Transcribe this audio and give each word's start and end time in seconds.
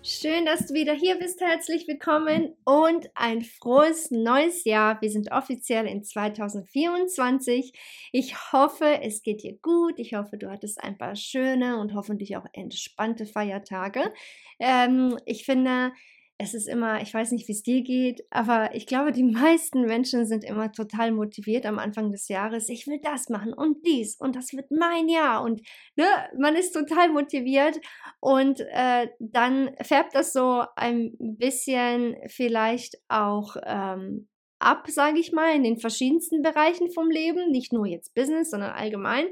Schön, 0.00 0.46
dass 0.46 0.66
du 0.66 0.74
wieder 0.74 0.94
hier 0.94 1.16
bist. 1.18 1.40
Herzlich 1.40 1.88
willkommen 1.88 2.54
und 2.64 3.10
ein 3.16 3.42
frohes 3.42 4.12
neues 4.12 4.64
Jahr. 4.64 5.02
Wir 5.02 5.10
sind 5.10 5.32
offiziell 5.32 5.86
in 5.86 6.04
2024. 6.04 7.72
Ich 8.12 8.52
hoffe, 8.52 9.02
es 9.02 9.22
geht 9.22 9.42
dir 9.42 9.58
gut. 9.60 9.94
Ich 9.96 10.14
hoffe, 10.14 10.38
du 10.38 10.50
hattest 10.52 10.80
ein 10.80 10.96
paar 10.96 11.16
schöne 11.16 11.78
und 11.78 11.94
hoffentlich 11.94 12.36
auch 12.36 12.46
entspannte 12.52 13.26
Feiertage. 13.26 14.12
Ähm, 14.60 15.18
ich 15.26 15.44
finde, 15.44 15.92
es 16.40 16.54
ist 16.54 16.68
immer, 16.68 17.02
ich 17.02 17.12
weiß 17.12 17.32
nicht, 17.32 17.48
wie 17.48 17.52
es 17.52 17.64
dir 17.64 17.82
geht, 17.82 18.24
aber 18.30 18.74
ich 18.74 18.86
glaube, 18.86 19.10
die 19.10 19.24
meisten 19.24 19.82
Menschen 19.82 20.24
sind 20.24 20.44
immer 20.44 20.70
total 20.70 21.10
motiviert 21.10 21.66
am 21.66 21.80
Anfang 21.80 22.12
des 22.12 22.28
Jahres. 22.28 22.68
Ich 22.68 22.86
will 22.86 23.00
das 23.02 23.28
machen 23.28 23.52
und 23.52 23.84
dies 23.84 24.16
und 24.16 24.36
das 24.36 24.52
wird 24.52 24.70
mein 24.70 25.08
Jahr 25.08 25.42
und 25.42 25.60
ne, 25.96 26.06
man 26.38 26.54
ist 26.54 26.72
total 26.72 27.10
motiviert 27.10 27.80
und 28.20 28.60
äh, 28.60 29.08
dann 29.18 29.70
färbt 29.82 30.14
das 30.14 30.32
so 30.32 30.64
ein 30.76 31.12
bisschen 31.18 32.16
vielleicht 32.28 32.96
auch 33.08 33.56
ähm, 33.64 34.28
ab, 34.60 34.86
sage 34.88 35.18
ich 35.18 35.32
mal, 35.32 35.54
in 35.54 35.64
den 35.64 35.78
verschiedensten 35.78 36.42
Bereichen 36.42 36.90
vom 36.92 37.10
Leben, 37.10 37.50
nicht 37.50 37.72
nur 37.72 37.86
jetzt 37.86 38.14
Business, 38.14 38.50
sondern 38.50 38.70
allgemein. 38.70 39.26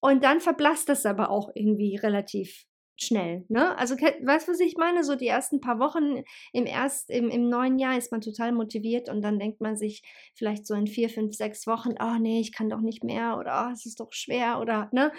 Und 0.00 0.22
dann 0.22 0.40
verblasst 0.40 0.90
das 0.90 1.06
aber 1.06 1.30
auch 1.30 1.50
irgendwie 1.54 1.96
relativ 1.96 2.66
schnell. 2.96 3.44
Ne? 3.48 3.76
Also, 3.78 3.96
weißt 3.96 4.48
du, 4.48 4.52
was 4.52 4.60
ich 4.60 4.76
meine? 4.76 5.04
So 5.04 5.16
die 5.16 5.26
ersten 5.26 5.60
paar 5.60 5.78
Wochen 5.78 6.22
im, 6.52 6.66
erst, 6.66 7.10
im, 7.10 7.28
im 7.28 7.48
neuen 7.48 7.78
Jahr 7.78 7.96
ist 7.96 8.12
man 8.12 8.20
total 8.20 8.52
motiviert 8.52 9.08
und 9.08 9.22
dann 9.22 9.38
denkt 9.38 9.60
man 9.60 9.76
sich 9.76 10.02
vielleicht 10.34 10.66
so 10.66 10.74
in 10.74 10.86
vier, 10.86 11.08
fünf, 11.08 11.34
sechs 11.34 11.66
Wochen, 11.66 11.94
oh 12.00 12.18
nee, 12.20 12.40
ich 12.40 12.52
kann 12.52 12.68
doch 12.68 12.80
nicht 12.80 13.04
mehr 13.04 13.36
oder 13.38 13.66
oh, 13.68 13.72
es 13.72 13.86
ist 13.86 14.00
doch 14.00 14.12
schwer 14.12 14.60
oder 14.60 14.88
ne? 14.92 15.12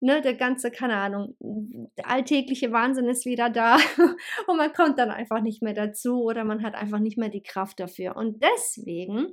Ne, 0.00 0.20
der 0.20 0.34
ganze, 0.34 0.70
keine 0.70 0.96
Ahnung, 0.96 1.34
der 1.96 2.10
alltägliche 2.10 2.72
Wahnsinn 2.72 3.08
ist 3.08 3.24
wieder 3.24 3.48
da 3.48 3.76
und 4.46 4.56
man 4.58 4.72
kommt 4.74 4.98
dann 4.98 5.10
einfach 5.10 5.40
nicht 5.40 5.62
mehr 5.62 5.72
dazu 5.72 6.24
oder 6.24 6.44
man 6.44 6.62
hat 6.62 6.74
einfach 6.74 6.98
nicht 6.98 7.16
mehr 7.16 7.30
die 7.30 7.42
Kraft 7.42 7.80
dafür. 7.80 8.14
Und 8.14 8.42
deswegen 8.42 9.28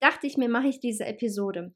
dachte 0.00 0.26
ich 0.26 0.38
mir, 0.38 0.48
mache 0.48 0.68
ich 0.68 0.80
diese 0.80 1.04
Episode. 1.04 1.74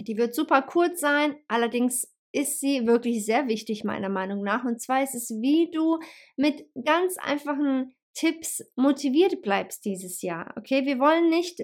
Die 0.00 0.16
wird 0.16 0.34
super 0.34 0.62
kurz 0.62 1.00
sein, 1.00 1.34
allerdings 1.48 2.12
ist 2.32 2.60
sie 2.60 2.86
wirklich 2.86 3.24
sehr 3.24 3.46
wichtig, 3.48 3.84
meiner 3.84 4.08
Meinung 4.08 4.42
nach. 4.42 4.64
Und 4.64 4.80
zwar 4.80 5.02
ist 5.02 5.14
es, 5.14 5.30
wie 5.40 5.70
du 5.70 5.98
mit 6.36 6.66
ganz 6.84 7.16
einfachen 7.18 7.94
Tipps 8.14 8.62
motiviert 8.76 9.42
bleibst 9.42 9.84
dieses 9.84 10.22
Jahr. 10.22 10.52
Okay, 10.56 10.84
wir 10.84 10.98
wollen 10.98 11.30
nicht 11.30 11.62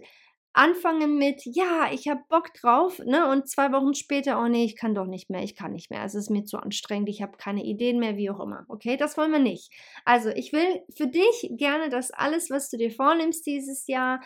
anfangen 0.55 1.19
mit, 1.19 1.43
ja, 1.45 1.89
ich 1.93 2.09
habe 2.09 2.23
Bock 2.29 2.53
drauf, 2.55 2.99
ne? 3.01 3.31
Und 3.31 3.49
zwei 3.49 3.71
Wochen 3.71 3.95
später, 3.95 4.41
oh 4.43 4.49
nee, 4.49 4.65
ich 4.65 4.77
kann 4.77 4.95
doch 4.95 5.07
nicht 5.07 5.31
mehr, 5.31 5.43
ich 5.43 5.55
kann 5.55 5.73
nicht 5.73 5.91
mehr, 5.91 6.05
es 6.05 6.15
ist 6.15 6.31
mir 6.31 6.45
zu 6.45 6.59
anstrengend, 6.59 7.09
ich 7.09 7.23
habe 7.23 7.37
keine 7.37 7.65
Ideen 7.65 7.99
mehr, 8.01 8.17
wie 8.17 8.31
auch 8.31 8.41
immer. 8.41 8.65
Okay, 8.69 8.97
das 8.97 9.17
wollen 9.17 9.31
wir 9.31 9.39
nicht. 9.39 9.71
Also, 10.05 10.31
ich 10.31 10.53
will 10.53 10.83
für 10.97 11.07
dich 11.07 11.51
gerne, 11.53 11.91
dass 11.91 12.11
alles, 12.11 12.51
was 12.51 12.71
du 12.71 12.77
dir 12.77 12.91
vornimmst 12.91 13.47
dieses 13.47 13.87
Jahr, 13.87 14.21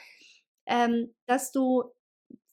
ähm, 0.66 1.14
dass 1.26 1.52
du 1.52 1.84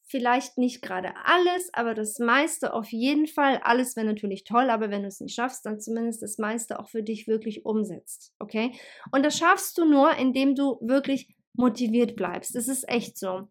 vielleicht 0.10 0.58
nicht 0.58 0.82
gerade 0.82 1.14
alles, 1.24 1.70
aber 1.74 1.94
das 1.94 2.18
meiste 2.20 2.74
auf 2.74 2.92
jeden 2.92 3.28
Fall. 3.28 3.60
Alles 3.64 3.96
wäre 3.96 4.08
natürlich 4.08 4.44
toll, 4.44 4.70
aber 4.70 4.90
wenn 4.90 5.04
du 5.04 5.08
es 5.08 5.20
nicht 5.20 5.36
schaffst, 5.36 5.66
dann 5.66 5.80
zumindest 5.80 6.24
das 6.24 6.40
meiste 6.40 6.80
auch 6.80 6.90
für 6.90 7.04
dich 7.04 7.28
wirklich 7.28 7.64
umsetzt. 7.66 8.34
Okay? 8.40 8.74
Und 9.12 9.24
das 9.24 9.38
schaffst 9.38 9.78
du 9.78 9.86
nur, 9.86 10.16
indem 10.16 10.56
du 10.56 10.80
wirklich 10.82 11.36
motiviert 11.54 12.16
bleibst. 12.16 12.56
Das 12.56 12.68
ist 12.68 12.90
echt 12.90 13.18
so. 13.18 13.48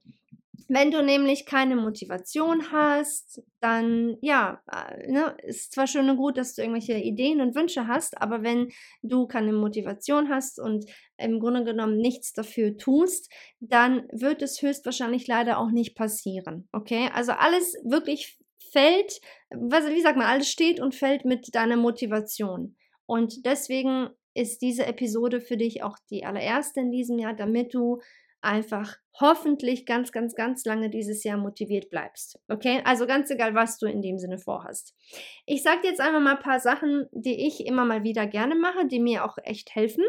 Wenn 0.70 0.90
du 0.90 1.02
nämlich 1.02 1.46
keine 1.46 1.76
Motivation 1.76 2.70
hast, 2.70 3.42
dann 3.60 4.18
ja, 4.20 4.62
äh, 4.70 5.10
ne, 5.10 5.34
ist 5.42 5.72
zwar 5.72 5.86
schön 5.86 6.10
und 6.10 6.18
gut, 6.18 6.36
dass 6.36 6.54
du 6.54 6.60
irgendwelche 6.60 6.98
Ideen 6.98 7.40
und 7.40 7.54
Wünsche 7.54 7.86
hast, 7.86 8.20
aber 8.20 8.42
wenn 8.42 8.68
du 9.02 9.26
keine 9.26 9.54
Motivation 9.54 10.28
hast 10.28 10.60
und 10.60 10.84
im 11.16 11.40
Grunde 11.40 11.64
genommen 11.64 11.96
nichts 11.96 12.34
dafür 12.34 12.76
tust, 12.76 13.32
dann 13.60 14.06
wird 14.12 14.42
es 14.42 14.60
höchstwahrscheinlich 14.60 15.26
leider 15.26 15.58
auch 15.58 15.70
nicht 15.70 15.96
passieren. 15.96 16.68
Okay, 16.72 17.08
also 17.14 17.32
alles 17.32 17.74
wirklich 17.82 18.38
fällt, 18.70 19.20
was, 19.50 19.88
wie 19.88 20.02
sagt 20.02 20.18
man, 20.18 20.26
alles 20.26 20.50
steht 20.50 20.80
und 20.80 20.94
fällt 20.94 21.24
mit 21.24 21.54
deiner 21.54 21.76
Motivation. 21.76 22.76
Und 23.06 23.46
deswegen 23.46 24.10
ist 24.34 24.60
diese 24.60 24.84
Episode 24.84 25.40
für 25.40 25.56
dich 25.56 25.82
auch 25.82 25.96
die 26.10 26.26
allererste 26.26 26.80
in 26.80 26.90
diesem 26.90 27.18
Jahr, 27.18 27.34
damit 27.34 27.72
du 27.72 28.00
einfach 28.40 28.96
hoffentlich 29.20 29.84
ganz, 29.84 30.12
ganz, 30.12 30.34
ganz 30.34 30.64
lange 30.64 30.90
dieses 30.90 31.24
Jahr 31.24 31.38
motiviert 31.38 31.90
bleibst. 31.90 32.38
Okay? 32.48 32.82
Also 32.84 33.06
ganz 33.06 33.30
egal, 33.30 33.54
was 33.54 33.78
du 33.78 33.86
in 33.86 34.00
dem 34.00 34.18
Sinne 34.18 34.38
vorhast. 34.38 34.94
Ich 35.44 35.62
sage 35.62 35.80
jetzt 35.84 36.00
einfach 36.00 36.20
mal 36.20 36.36
ein 36.36 36.42
paar 36.42 36.60
Sachen, 36.60 37.06
die 37.12 37.46
ich 37.46 37.66
immer 37.66 37.84
mal 37.84 38.04
wieder 38.04 38.26
gerne 38.26 38.54
mache, 38.54 38.86
die 38.86 39.00
mir 39.00 39.24
auch 39.24 39.38
echt 39.42 39.74
helfen, 39.74 40.04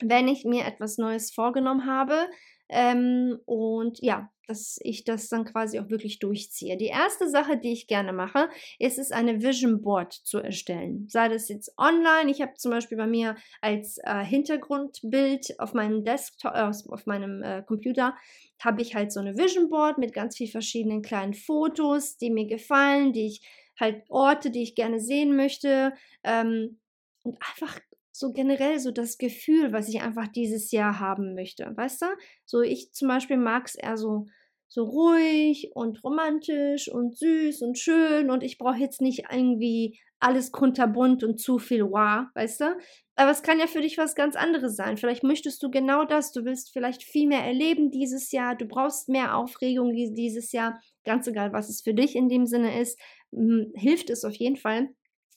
wenn 0.00 0.28
ich 0.28 0.44
mir 0.44 0.64
etwas 0.64 0.96
Neues 0.96 1.32
vorgenommen 1.32 1.86
habe. 1.86 2.28
Ähm, 2.70 3.38
und 3.46 3.98
ja, 4.00 4.30
dass 4.46 4.78
ich 4.82 5.04
das 5.04 5.28
dann 5.28 5.44
quasi 5.44 5.78
auch 5.78 5.90
wirklich 5.90 6.18
durchziehe. 6.18 6.76
Die 6.76 6.86
erste 6.86 7.28
Sache, 7.28 7.56
die 7.56 7.72
ich 7.72 7.86
gerne 7.86 8.12
mache, 8.12 8.48
ist 8.78 8.98
es, 8.98 9.12
eine 9.12 9.42
Vision 9.42 9.80
Board 9.80 10.12
zu 10.12 10.38
erstellen. 10.38 11.06
Sei 11.08 11.28
das 11.28 11.48
jetzt 11.48 11.72
online. 11.78 12.30
Ich 12.30 12.40
habe 12.42 12.54
zum 12.54 12.72
Beispiel 12.72 12.98
bei 12.98 13.06
mir 13.06 13.36
als 13.60 13.98
äh, 14.02 14.24
Hintergrundbild 14.24 15.60
auf 15.60 15.72
meinem 15.72 16.04
Desktop, 16.04 16.54
äh, 16.54 16.70
auf 16.88 17.06
meinem 17.06 17.42
äh, 17.42 17.62
Computer, 17.62 18.16
habe 18.60 18.82
ich 18.82 18.94
halt 18.94 19.12
so 19.12 19.20
eine 19.20 19.36
Vision 19.36 19.68
Board 19.68 19.98
mit 19.98 20.12
ganz 20.12 20.36
vielen 20.36 20.50
verschiedenen 20.50 21.02
kleinen 21.02 21.34
Fotos, 21.34 22.16
die 22.16 22.30
mir 22.30 22.46
gefallen, 22.46 23.12
die 23.12 23.26
ich 23.26 23.48
halt 23.78 24.02
Orte, 24.08 24.50
die 24.50 24.62
ich 24.62 24.74
gerne 24.74 24.98
sehen 24.98 25.36
möchte. 25.36 25.92
Ähm, 26.24 26.80
und 27.22 27.38
einfach 27.50 27.78
so 28.20 28.32
generell 28.32 28.78
so 28.78 28.90
das 28.90 29.18
Gefühl, 29.18 29.72
was 29.72 29.88
ich 29.88 30.02
einfach 30.02 30.28
dieses 30.28 30.70
Jahr 30.70 31.00
haben 31.00 31.34
möchte. 31.34 31.72
Weißt 31.74 32.02
du? 32.02 32.06
So, 32.44 32.60
ich 32.60 32.92
zum 32.92 33.08
Beispiel 33.08 33.38
mag 33.38 33.66
es 33.66 33.74
eher 33.74 33.96
so 33.96 34.26
so 34.72 34.84
ruhig 34.84 35.72
und 35.74 36.04
romantisch 36.04 36.88
und 36.88 37.18
süß 37.18 37.62
und 37.62 37.76
schön 37.76 38.30
und 38.30 38.44
ich 38.44 38.56
brauche 38.56 38.78
jetzt 38.78 39.00
nicht 39.00 39.24
irgendwie 39.28 39.98
alles 40.20 40.52
kunterbunt 40.52 41.24
und 41.24 41.40
zu 41.40 41.58
viel 41.58 41.82
wow, 41.82 42.26
weißt 42.34 42.60
du? 42.60 42.76
Aber 43.16 43.32
es 43.32 43.42
kann 43.42 43.58
ja 43.58 43.66
für 43.66 43.80
dich 43.80 43.98
was 43.98 44.14
ganz 44.14 44.36
anderes 44.36 44.76
sein. 44.76 44.96
Vielleicht 44.96 45.24
möchtest 45.24 45.62
du 45.62 45.70
genau 45.70 46.04
das. 46.04 46.30
Du 46.30 46.44
willst 46.44 46.72
vielleicht 46.72 47.02
viel 47.02 47.26
mehr 47.26 47.44
erleben 47.44 47.90
dieses 47.90 48.30
Jahr. 48.30 48.54
Du 48.54 48.66
brauchst 48.66 49.08
mehr 49.08 49.36
Aufregung 49.36 49.92
dieses 49.92 50.52
Jahr. 50.52 50.78
Ganz 51.04 51.26
egal, 51.26 51.52
was 51.52 51.68
es 51.68 51.82
für 51.82 51.94
dich 51.94 52.14
in 52.14 52.28
dem 52.28 52.46
Sinne 52.46 52.80
ist, 52.80 52.98
hm, 53.32 53.72
hilft 53.74 54.08
es 54.08 54.24
auf 54.24 54.34
jeden 54.36 54.56
Fall, 54.56 54.90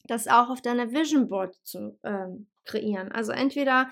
das 0.07 0.27
auch 0.27 0.49
auf 0.49 0.61
deiner 0.61 0.91
Vision 0.91 1.27
Board 1.27 1.55
zu 1.63 1.97
äh, 2.03 2.27
kreieren. 2.65 3.11
Also 3.11 3.31
entweder 3.31 3.89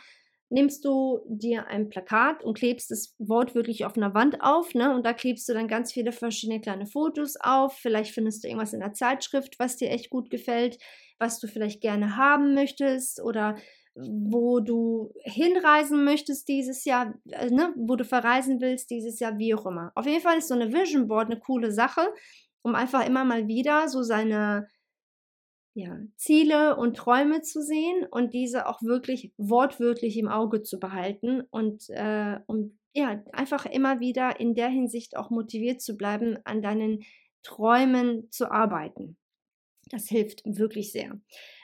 nimmst 0.50 0.83
du 0.83 1.21
dir 1.27 1.68
ein 1.68 1.89
Plakat 1.89 2.44
und 2.44 2.57
klebst 2.57 2.91
das 2.91 3.15
Wort 3.19 3.56
wirklich 3.56 3.85
auf 3.85 3.95
einer 3.95 4.13
Wand 4.13 4.41
auf, 4.41 4.73
ne? 4.75 4.94
Und 4.94 5.06
da 5.06 5.13
klebst 5.13 5.47
du 5.47 5.53
dann 5.53 5.69
ganz 5.69 5.94
viele 5.94 6.12
verschiedene 6.12 6.59
kleine 6.59 6.88
Fotos 6.88 7.38
auf. 7.38 7.77
Vielleicht 7.77 8.13
findest 8.13 8.44
du 8.44 8.50
irgendwas 8.50 8.73
in 8.73 8.81
der 8.81 8.94
Zeitschrift, 8.94 9.59
was 9.59 9.77
dir 9.77 9.89
echt 9.89 10.09
gut 10.09 10.29
gefällt, 10.29 10.77
was 11.19 11.39
du 11.39 11.47
vielleicht 11.47 11.79
gerne 11.79 12.18
haben 12.18 12.53
möchtest 12.53 13.21
oder 13.21 13.56
wo 13.95 14.59
du 14.59 15.13
hinreisen 15.24 16.03
möchtest 16.03 16.47
dieses 16.47 16.85
Jahr, 16.85 17.13
äh, 17.29 17.50
ne? 17.50 17.74
wo 17.75 17.95
du 17.95 18.06
verreisen 18.06 18.62
willst 18.62 18.89
dieses 18.89 19.19
Jahr, 19.19 19.38
wie 19.38 19.53
auch 19.53 19.65
immer. 19.65 19.91
Auf 19.95 20.06
jeden 20.06 20.21
Fall 20.21 20.38
ist 20.38 20.47
so 20.47 20.53
eine 20.53 20.74
Vision 20.74 21.07
Board 21.07 21.29
eine 21.29 21.39
coole 21.39 21.71
Sache, 21.71 22.01
um 22.62 22.75
einfach 22.75 23.06
immer 23.06 23.25
mal 23.25 23.47
wieder 23.47 23.88
so 23.89 24.03
seine 24.03 24.67
ja, 25.73 25.97
Ziele 26.18 26.75
und 26.75 26.97
Träume 26.97 27.41
zu 27.41 27.62
sehen 27.62 28.06
und 28.09 28.33
diese 28.33 28.68
auch 28.68 28.81
wirklich 28.81 29.33
wortwörtlich 29.38 30.18
im 30.18 30.27
Auge 30.27 30.63
zu 30.63 30.79
behalten 30.79 31.44
und 31.50 31.89
äh, 31.89 32.39
um 32.47 32.77
ja 32.94 33.23
einfach 33.31 33.65
immer 33.65 34.00
wieder 34.00 34.39
in 34.39 34.53
der 34.53 34.68
Hinsicht 34.68 35.15
auch 35.15 35.29
motiviert 35.29 35.81
zu 35.81 35.95
bleiben, 35.95 36.38
an 36.44 36.62
deinen 36.62 37.03
Träumen 37.44 38.29
zu 38.31 38.51
arbeiten. 38.51 39.18
Das 39.89 40.07
hilft 40.07 40.41
wirklich 40.45 40.91
sehr. 40.91 41.19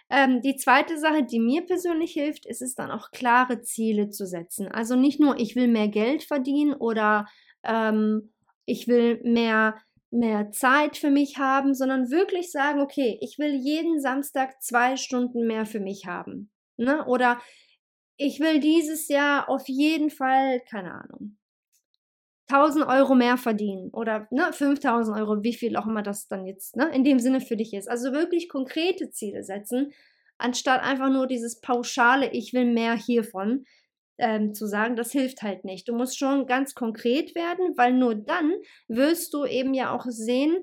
Ähm, 0.09 0.41
die 0.41 0.55
zweite 0.55 0.97
Sache, 0.97 1.23
die 1.23 1.39
mir 1.39 1.65
persönlich 1.65 2.13
hilft, 2.13 2.45
ist 2.45 2.61
es 2.61 2.75
dann 2.75 2.91
auch 2.91 3.11
klare 3.11 3.61
Ziele 3.61 4.09
zu 4.09 4.25
setzen. 4.25 4.69
Also 4.69 4.95
nicht 4.95 5.19
nur, 5.19 5.37
ich 5.37 5.55
will 5.55 5.67
mehr 5.67 5.89
Geld 5.89 6.23
verdienen 6.23 6.73
oder 6.73 7.27
ähm, 7.63 8.31
ich 8.65 8.87
will 8.87 9.19
mehr 9.23 9.75
mehr 10.11 10.51
Zeit 10.51 10.97
für 10.97 11.09
mich 11.09 11.37
haben, 11.37 11.73
sondern 11.73 12.09
wirklich 12.09 12.51
sagen, 12.51 12.79
okay, 12.79 13.17
ich 13.21 13.37
will 13.39 13.53
jeden 13.53 13.99
Samstag 13.99 14.61
zwei 14.61 14.95
Stunden 14.95 15.45
mehr 15.47 15.65
für 15.65 15.79
mich 15.79 16.05
haben. 16.05 16.49
Ne? 16.77 17.05
Oder 17.05 17.39
ich 18.17 18.39
will 18.39 18.59
dieses 18.59 19.07
Jahr 19.09 19.49
auf 19.49 19.67
jeden 19.67 20.09
Fall, 20.09 20.61
keine 20.69 20.93
Ahnung, 20.93 21.37
1000 22.49 22.87
Euro 22.87 23.13
mehr 23.13 23.37
verdienen 23.37 23.89
oder 23.91 24.27
ne, 24.31 24.53
5000 24.53 25.17
Euro, 25.17 25.43
wie 25.43 25.53
viel 25.53 25.75
auch 25.75 25.85
immer 25.85 26.01
das 26.01 26.27
dann 26.27 26.45
jetzt 26.45 26.77
ne, 26.77 26.89
in 26.93 27.03
dem 27.03 27.19
Sinne 27.19 27.41
für 27.41 27.57
dich 27.57 27.73
ist. 27.73 27.89
Also 27.89 28.13
wirklich 28.13 28.47
konkrete 28.47 29.09
Ziele 29.09 29.43
setzen, 29.43 29.91
anstatt 30.37 30.81
einfach 30.81 31.09
nur 31.09 31.27
dieses 31.27 31.59
pauschale, 31.59 32.31
ich 32.31 32.53
will 32.53 32.65
mehr 32.65 32.95
hiervon 32.95 33.65
ähm, 34.17 34.53
zu 34.53 34.67
sagen, 34.67 34.95
das 34.95 35.11
hilft 35.11 35.41
halt 35.41 35.65
nicht. 35.65 35.87
Du 35.87 35.95
musst 35.95 36.17
schon 36.17 36.45
ganz 36.45 36.75
konkret 36.75 37.35
werden, 37.35 37.77
weil 37.77 37.93
nur 37.93 38.15
dann 38.15 38.53
wirst 38.87 39.33
du 39.33 39.45
eben 39.45 39.73
ja 39.73 39.95
auch 39.95 40.05
sehen, 40.07 40.57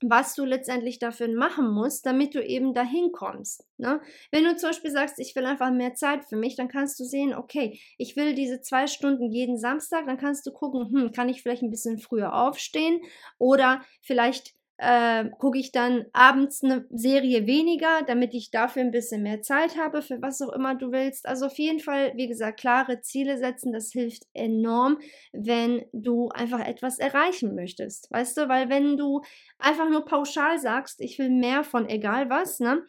was 0.00 0.34
du 0.34 0.44
letztendlich 0.44 0.98
dafür 0.98 1.28
machen 1.28 1.70
musst, 1.70 2.06
damit 2.06 2.34
du 2.34 2.44
eben 2.44 2.72
dahin 2.72 3.10
kommst. 3.12 3.64
Ne? 3.78 4.00
Wenn 4.30 4.44
du 4.44 4.56
zum 4.56 4.70
Beispiel 4.70 4.90
sagst, 4.92 5.18
ich 5.18 5.34
will 5.34 5.44
einfach 5.44 5.72
mehr 5.72 5.94
Zeit 5.94 6.24
für 6.26 6.36
mich, 6.36 6.56
dann 6.56 6.68
kannst 6.68 7.00
du 7.00 7.04
sehen, 7.04 7.34
okay, 7.34 7.80
ich 7.98 8.14
will 8.16 8.34
diese 8.34 8.60
zwei 8.60 8.86
Stunden 8.86 9.30
jeden 9.32 9.58
Samstag, 9.58 10.06
dann 10.06 10.16
kannst 10.16 10.46
du 10.46 10.52
gucken, 10.52 10.88
hm, 10.88 11.12
kann 11.12 11.28
ich 11.28 11.42
vielleicht 11.42 11.62
ein 11.62 11.70
bisschen 11.70 11.98
früher 11.98 12.32
aufstehen 12.34 13.00
oder 13.38 13.82
vielleicht 14.02 14.54
äh, 14.78 15.28
gucke 15.38 15.58
ich 15.58 15.72
dann 15.72 16.06
abends 16.12 16.62
eine 16.62 16.86
Serie 16.90 17.46
weniger, 17.46 18.02
damit 18.06 18.32
ich 18.32 18.50
dafür 18.50 18.82
ein 18.82 18.92
bisschen 18.92 19.22
mehr 19.22 19.42
Zeit 19.42 19.76
habe, 19.76 20.02
für 20.02 20.22
was 20.22 20.40
auch 20.40 20.52
immer 20.52 20.76
du 20.76 20.92
willst. 20.92 21.26
Also 21.26 21.46
auf 21.46 21.58
jeden 21.58 21.80
Fall, 21.80 22.12
wie 22.14 22.28
gesagt, 22.28 22.60
klare 22.60 23.00
Ziele 23.00 23.38
setzen, 23.38 23.72
das 23.72 23.90
hilft 23.92 24.22
enorm, 24.34 24.98
wenn 25.32 25.84
du 25.92 26.28
einfach 26.28 26.60
etwas 26.60 26.98
erreichen 26.98 27.54
möchtest. 27.56 28.10
Weißt 28.10 28.36
du, 28.36 28.48
weil 28.48 28.68
wenn 28.68 28.96
du 28.96 29.22
einfach 29.58 29.90
nur 29.90 30.04
pauschal 30.04 30.58
sagst, 30.58 31.00
ich 31.00 31.18
will 31.18 31.30
mehr 31.30 31.64
von 31.64 31.88
egal 31.88 32.30
was, 32.30 32.60
ne, 32.60 32.84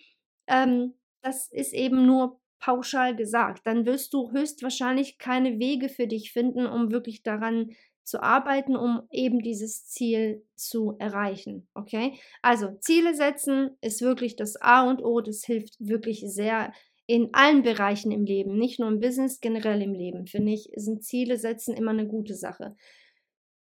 ähm, 0.48 0.94
das 1.22 1.52
ist 1.52 1.74
eben 1.74 2.06
nur 2.06 2.39
pauschal 2.60 3.16
gesagt. 3.16 3.66
Dann 3.66 3.86
wirst 3.86 4.14
du 4.14 4.32
höchstwahrscheinlich 4.32 5.18
keine 5.18 5.60
Wege 5.60 5.90
für 5.90 6.08
dich 6.08 6.32
finden, 6.32 6.66
um 6.66 6.92
wirklich 6.92 7.24
daran 7.24 7.72
zu 8.04 8.22
arbeiten, 8.22 8.76
um 8.76 9.04
eben 9.12 9.40
dieses 9.40 9.86
Ziel 9.88 10.44
zu 10.56 10.96
erreichen. 11.00 11.68
Okay? 11.76 12.20
Also 12.42 12.72
Ziele 12.80 13.14
setzen 13.14 13.72
ist 13.82 14.02
wirklich 14.02 14.36
das 14.36 14.56
A 14.62 14.90
und 14.90 15.04
O. 15.04 15.22
Das 15.22 15.44
hilft 15.46 15.76
wirklich 15.80 16.24
sehr 16.26 16.74
in 17.06 17.30
allen 17.34 17.64
Bereichen 17.64 18.12
im 18.12 18.24
Leben, 18.24 18.58
nicht 18.58 18.80
nur 18.80 18.88
im 18.88 19.00
Business, 19.00 19.40
generell 19.40 19.82
im 19.82 19.94
Leben. 19.94 20.28
Finde 20.28 20.52
ich, 20.52 20.70
sind 20.76 21.04
Ziele 21.04 21.38
setzen 21.38 21.76
immer 21.76 21.92
eine 21.92 22.08
gute 22.08 22.36
Sache. 22.36 22.76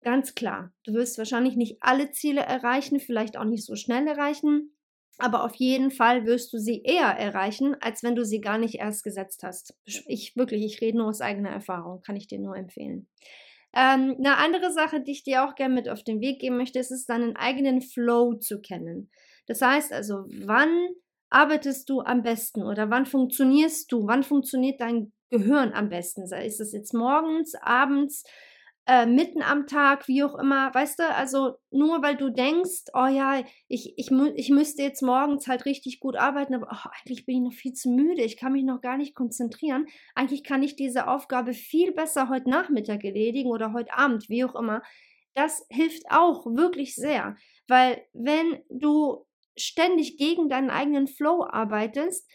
Ganz 0.03 0.35
klar, 0.35 0.73
du 0.85 0.93
wirst 0.93 1.19
wahrscheinlich 1.19 1.57
nicht 1.57 1.79
alle 1.81 2.11
Ziele 2.11 2.43
erreichen, 2.43 3.01
vielleicht 3.01 3.37
auch 3.37 3.45
nicht 3.45 3.65
so 3.65 3.75
schnell 3.75 4.07
erreichen, 4.07 4.77
aber 5.19 5.45
auf 5.45 5.57
jeden 5.57 5.91
Fall 5.91 6.25
wirst 6.25 6.53
du 6.53 6.59
sie 6.59 6.83
eher 6.83 7.09
erreichen, 7.09 7.77
als 7.81 8.03
wenn 8.03 8.15
du 8.15 8.25
sie 8.25 8.41
gar 8.41 8.57
nicht 8.57 8.77
erst 8.77 9.03
gesetzt 9.03 9.43
hast. 9.43 9.75
Ich 9.85 10.37
wirklich, 10.37 10.65
ich 10.65 10.81
rede 10.81 10.99
nur 10.99 11.09
aus 11.09 11.21
eigener 11.21 11.51
Erfahrung, 11.51 12.01
kann 12.03 12.17
ich 12.17 12.29
dir 12.29 12.39
nur 12.39 12.57
empfehlen. 12.57 13.09
Ähm, 13.75 14.17
eine 14.19 14.37
andere 14.39 14.73
Sache, 14.73 15.01
die 15.01 15.11
ich 15.13 15.25
dir 15.25 15.45
auch 15.45 15.55
gerne 15.55 15.75
mit 15.75 15.89
auf 15.89 16.03
den 16.03 16.21
Weg 16.21 16.41
geben 16.41 16.57
möchte, 16.57 16.79
ist 16.79 16.93
es, 16.93 17.05
deinen 17.05 17.37
eigenen 17.37 17.83
Flow 17.83 18.35
zu 18.35 18.61
kennen. 18.61 19.11
Das 19.47 19.61
heißt 19.61 19.93
also, 19.93 20.25
wann 20.29 20.89
arbeitest 21.31 21.89
du 21.91 22.01
am 22.01 22.23
besten 22.23 22.63
oder 22.63 22.89
wann 22.89 23.05
funktionierst 23.05 23.91
du? 23.93 24.07
Wann 24.07 24.23
funktioniert 24.23 24.81
dein 24.81 25.13
Gehirn 25.31 25.73
am 25.75 25.89
besten? 25.91 26.23
Ist 26.23 26.61
es 26.61 26.73
jetzt 26.73 26.95
morgens, 26.95 27.55
abends, 27.57 28.25
äh, 28.89 29.05
mitten 29.05 29.43
am 29.43 29.67
Tag, 29.67 30.09
wie 30.09 30.25
auch 30.25 30.35
immer, 30.39 30.75
weißt 30.75 30.99
du, 30.99 31.15
also 31.15 31.57
nur 31.71 32.03
weil 32.03 32.17
du 32.17 32.31
denkst, 32.31 32.87
oh 32.95 33.07
ja, 33.07 33.45
ich, 33.69 33.93
ich, 33.99 34.11
ich 34.11 34.49
müsste 34.49 34.83
jetzt 34.83 35.03
morgens 35.03 35.47
halt 35.47 35.67
richtig 35.67 36.01
gut 36.01 36.17
arbeiten, 36.17 36.55
aber 36.55 36.69
oh, 36.73 36.89
eigentlich 36.99 37.27
bin 37.27 37.37
ich 37.37 37.43
noch 37.43 37.53
viel 37.53 37.75
zu 37.75 37.91
müde, 37.91 38.23
ich 38.23 38.39
kann 38.39 38.53
mich 38.53 38.65
noch 38.65 38.81
gar 38.81 38.97
nicht 38.97 39.15
konzentrieren. 39.15 39.87
Eigentlich 40.15 40.43
kann 40.43 40.63
ich 40.63 40.75
diese 40.75 41.07
Aufgabe 41.07 41.53
viel 41.53 41.93
besser 41.93 42.31
heute 42.31 42.49
Nachmittag 42.49 43.05
erledigen 43.05 43.51
oder 43.51 43.75
heute 43.75 43.93
Abend, 43.93 44.31
wie 44.31 44.43
auch 44.43 44.55
immer. 44.55 44.83
Das 45.35 45.67
hilft 45.69 46.05
auch 46.11 46.47
wirklich 46.47 46.95
sehr, 46.95 47.37
weil 47.69 48.03
wenn 48.15 48.63
du 48.71 49.27
ständig 49.59 50.17
gegen 50.17 50.49
deinen 50.49 50.71
eigenen 50.71 51.09
Flow 51.09 51.45
arbeitest, 51.47 52.27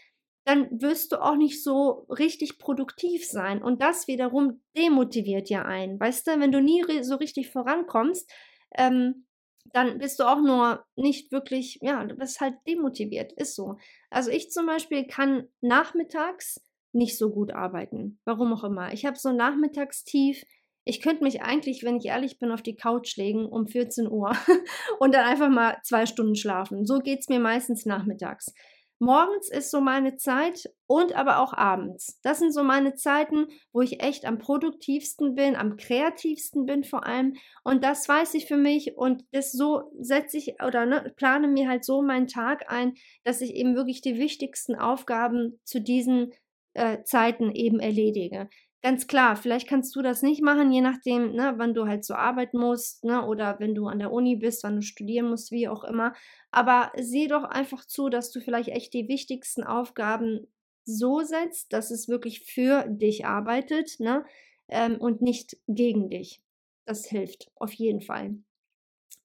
dann 0.44 0.68
wirst 0.82 1.12
du 1.12 1.22
auch 1.22 1.36
nicht 1.36 1.62
so 1.62 2.06
richtig 2.10 2.58
produktiv 2.58 3.26
sein. 3.26 3.62
Und 3.62 3.80
das 3.80 4.08
wiederum 4.08 4.60
demotiviert 4.76 5.48
ja 5.48 5.62
einen. 5.62 5.98
Weißt 5.98 6.26
du, 6.26 6.38
wenn 6.38 6.52
du 6.52 6.60
nie 6.60 6.84
so 7.02 7.16
richtig 7.16 7.50
vorankommst, 7.50 8.30
ähm, 8.76 9.26
dann 9.72 9.98
bist 9.98 10.20
du 10.20 10.24
auch 10.24 10.40
nur 10.40 10.84
nicht 10.96 11.32
wirklich, 11.32 11.78
ja, 11.80 12.04
du 12.04 12.14
bist 12.14 12.40
halt 12.40 12.54
demotiviert. 12.66 13.32
Ist 13.32 13.56
so. 13.56 13.76
Also 14.10 14.30
ich 14.30 14.50
zum 14.50 14.66
Beispiel 14.66 15.06
kann 15.06 15.48
nachmittags 15.62 16.60
nicht 16.92 17.16
so 17.18 17.30
gut 17.30 17.52
arbeiten. 17.52 18.20
Warum 18.24 18.52
auch 18.52 18.64
immer. 18.64 18.92
Ich 18.92 19.06
habe 19.06 19.18
so 19.18 19.30
ein 19.30 19.36
Nachmittagstief. 19.36 20.44
Ich 20.84 21.00
könnte 21.00 21.24
mich 21.24 21.42
eigentlich, 21.42 21.82
wenn 21.82 21.96
ich 21.96 22.06
ehrlich 22.06 22.38
bin, 22.38 22.52
auf 22.52 22.60
die 22.60 22.76
Couch 22.76 23.16
legen 23.16 23.46
um 23.46 23.66
14 23.66 24.06
Uhr 24.06 24.32
und 24.98 25.14
dann 25.14 25.26
einfach 25.26 25.48
mal 25.48 25.78
zwei 25.82 26.04
Stunden 26.04 26.36
schlafen. 26.36 26.84
So 26.84 26.98
geht 26.98 27.20
es 27.20 27.28
mir 27.30 27.40
meistens 27.40 27.86
nachmittags. 27.86 28.52
Morgens 29.00 29.50
ist 29.50 29.70
so 29.70 29.80
meine 29.80 30.16
Zeit 30.16 30.70
und 30.86 31.14
aber 31.14 31.38
auch 31.40 31.52
abends. 31.52 32.20
Das 32.22 32.38
sind 32.38 32.52
so 32.52 32.62
meine 32.62 32.94
Zeiten, 32.94 33.46
wo 33.72 33.82
ich 33.82 34.02
echt 34.02 34.24
am 34.24 34.38
produktivsten 34.38 35.34
bin, 35.34 35.56
am 35.56 35.76
kreativsten 35.76 36.64
bin 36.64 36.84
vor 36.84 37.04
allem. 37.04 37.34
Und 37.64 37.82
das 37.82 38.08
weiß 38.08 38.34
ich 38.34 38.46
für 38.46 38.56
mich 38.56 38.96
und 38.96 39.24
das 39.32 39.52
so 39.52 39.90
setze 39.98 40.38
ich 40.38 40.62
oder 40.64 40.86
ne, 40.86 41.12
plane 41.16 41.48
mir 41.48 41.68
halt 41.68 41.84
so 41.84 42.02
meinen 42.02 42.28
Tag 42.28 42.70
ein, 42.70 42.94
dass 43.24 43.40
ich 43.40 43.54
eben 43.54 43.74
wirklich 43.74 44.00
die 44.00 44.18
wichtigsten 44.18 44.76
Aufgaben 44.76 45.60
zu 45.64 45.80
diesen 45.80 46.32
äh, 46.74 47.02
Zeiten 47.02 47.50
eben 47.50 47.80
erledige. 47.80 48.48
Ganz 48.84 49.06
klar, 49.06 49.34
vielleicht 49.36 49.66
kannst 49.66 49.96
du 49.96 50.02
das 50.02 50.20
nicht 50.22 50.42
machen, 50.42 50.70
je 50.70 50.82
nachdem, 50.82 51.32
ne, 51.32 51.54
wann 51.56 51.72
du 51.72 51.86
halt 51.86 52.04
zur 52.04 52.18
Arbeit 52.18 52.52
musst, 52.52 53.02
ne, 53.02 53.26
oder 53.26 53.58
wenn 53.58 53.74
du 53.74 53.86
an 53.88 53.98
der 53.98 54.12
Uni 54.12 54.36
bist, 54.36 54.62
wann 54.62 54.76
du 54.76 54.82
studieren 54.82 55.30
musst, 55.30 55.50
wie 55.52 55.68
auch 55.68 55.84
immer. 55.84 56.12
Aber 56.50 56.92
sieh 57.00 57.26
doch 57.26 57.44
einfach 57.44 57.86
zu, 57.86 58.10
dass 58.10 58.30
du 58.30 58.40
vielleicht 58.40 58.68
echt 58.68 58.92
die 58.92 59.08
wichtigsten 59.08 59.64
Aufgaben 59.64 60.46
so 60.84 61.20
setzt, 61.20 61.72
dass 61.72 61.90
es 61.90 62.08
wirklich 62.08 62.40
für 62.44 62.84
dich 62.86 63.24
arbeitet, 63.24 64.00
ne, 64.00 64.24
ähm, 64.68 64.98
und 64.98 65.22
nicht 65.22 65.56
gegen 65.66 66.10
dich. 66.10 66.42
Das 66.84 67.06
hilft 67.06 67.50
auf 67.56 67.72
jeden 67.72 68.02
Fall. 68.02 68.36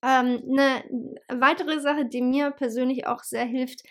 Ähm, 0.01 0.41
eine 0.49 0.83
weitere 1.41 1.79
Sache, 1.79 2.05
die 2.05 2.21
mir 2.21 2.51
persönlich 2.51 3.07
auch 3.07 3.23
sehr 3.23 3.45
hilft, 3.45 3.83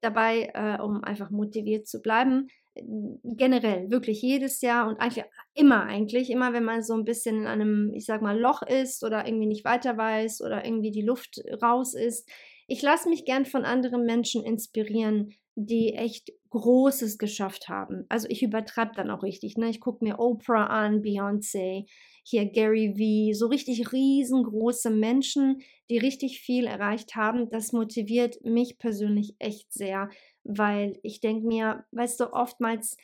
dabei, 0.00 0.50
äh, 0.54 0.80
um 0.82 1.02
einfach 1.04 1.30
motiviert 1.30 1.86
zu 1.88 2.02
bleiben, 2.02 2.48
generell, 2.74 3.90
wirklich 3.90 4.20
jedes 4.20 4.60
Jahr 4.60 4.88
und 4.88 4.96
eigentlich 4.98 5.24
immer 5.54 5.84
eigentlich, 5.84 6.30
immer 6.30 6.52
wenn 6.52 6.64
man 6.64 6.82
so 6.82 6.94
ein 6.94 7.04
bisschen 7.04 7.42
in 7.42 7.46
einem, 7.46 7.92
ich 7.94 8.04
sag 8.04 8.20
mal, 8.20 8.38
Loch 8.38 8.62
ist 8.62 9.04
oder 9.04 9.26
irgendwie 9.26 9.46
nicht 9.46 9.64
weiter 9.64 9.96
weiß 9.96 10.40
oder 10.40 10.64
irgendwie 10.64 10.90
die 10.90 11.02
Luft 11.02 11.40
raus 11.62 11.94
ist. 11.94 12.28
Ich 12.66 12.82
lasse 12.82 13.08
mich 13.08 13.24
gern 13.24 13.44
von 13.44 13.64
anderen 13.64 14.04
Menschen 14.04 14.44
inspirieren, 14.44 15.34
die 15.54 15.94
echt 15.94 16.32
Großes 16.50 17.18
geschafft 17.18 17.68
haben. 17.68 18.06
Also 18.08 18.28
ich 18.28 18.42
übertreibe 18.42 18.92
dann 18.96 19.10
auch 19.10 19.22
richtig. 19.22 19.56
Ne? 19.56 19.70
Ich 19.70 19.80
gucke 19.80 20.04
mir 20.04 20.18
Oprah 20.18 20.66
an, 20.66 21.02
Beyoncé, 21.02 21.86
hier 22.24 22.46
Gary 22.46 22.94
Vee, 22.96 23.34
so 23.34 23.48
richtig 23.48 23.92
riesengroße 23.92 24.90
Menschen, 24.90 25.58
die 25.90 25.98
richtig 25.98 26.40
viel 26.40 26.66
erreicht 26.66 27.14
haben. 27.16 27.50
Das 27.50 27.72
motiviert 27.72 28.36
mich 28.44 28.78
persönlich 28.78 29.34
echt 29.38 29.72
sehr, 29.72 30.08
weil 30.44 30.98
ich 31.02 31.20
denke 31.20 31.46
mir, 31.46 31.84
weißt 31.92 32.20
du, 32.20 32.32
oftmals 32.32 32.96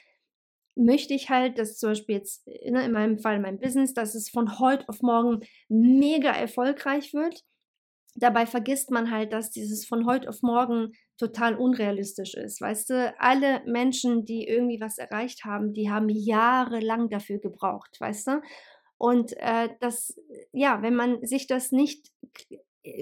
möchte 0.76 1.14
ich 1.14 1.30
halt, 1.30 1.58
dass 1.58 1.78
zum 1.78 1.90
Beispiel 1.90 2.16
jetzt 2.16 2.46
ne, 2.46 2.84
in 2.84 2.92
meinem 2.92 3.18
Fall 3.18 3.40
mein 3.40 3.58
Business, 3.58 3.94
dass 3.94 4.14
es 4.14 4.30
von 4.30 4.58
heute 4.58 4.88
auf 4.88 5.02
morgen 5.02 5.40
mega 5.68 6.30
erfolgreich 6.30 7.12
wird. 7.12 7.44
Dabei 8.16 8.46
vergisst 8.46 8.90
man 8.90 9.10
halt, 9.10 9.32
dass 9.32 9.50
dieses 9.50 9.86
von 9.86 10.06
heute 10.06 10.28
auf 10.28 10.42
morgen 10.42 10.92
total 11.16 11.54
unrealistisch 11.56 12.34
ist. 12.34 12.60
Weißt 12.60 12.90
du, 12.90 13.14
alle 13.18 13.62
Menschen, 13.66 14.24
die 14.24 14.46
irgendwie 14.46 14.80
was 14.80 14.98
erreicht 14.98 15.44
haben, 15.44 15.74
die 15.74 15.90
haben 15.90 16.08
jahrelang 16.08 17.08
dafür 17.08 17.38
gebraucht, 17.38 18.00
weißt 18.00 18.28
du? 18.28 18.42
Und 18.96 19.34
äh, 19.38 19.70
das, 19.80 20.20
ja, 20.52 20.82
wenn 20.82 20.94
man 20.94 21.24
sich 21.24 21.46
das 21.46 21.72
nicht 21.72 22.10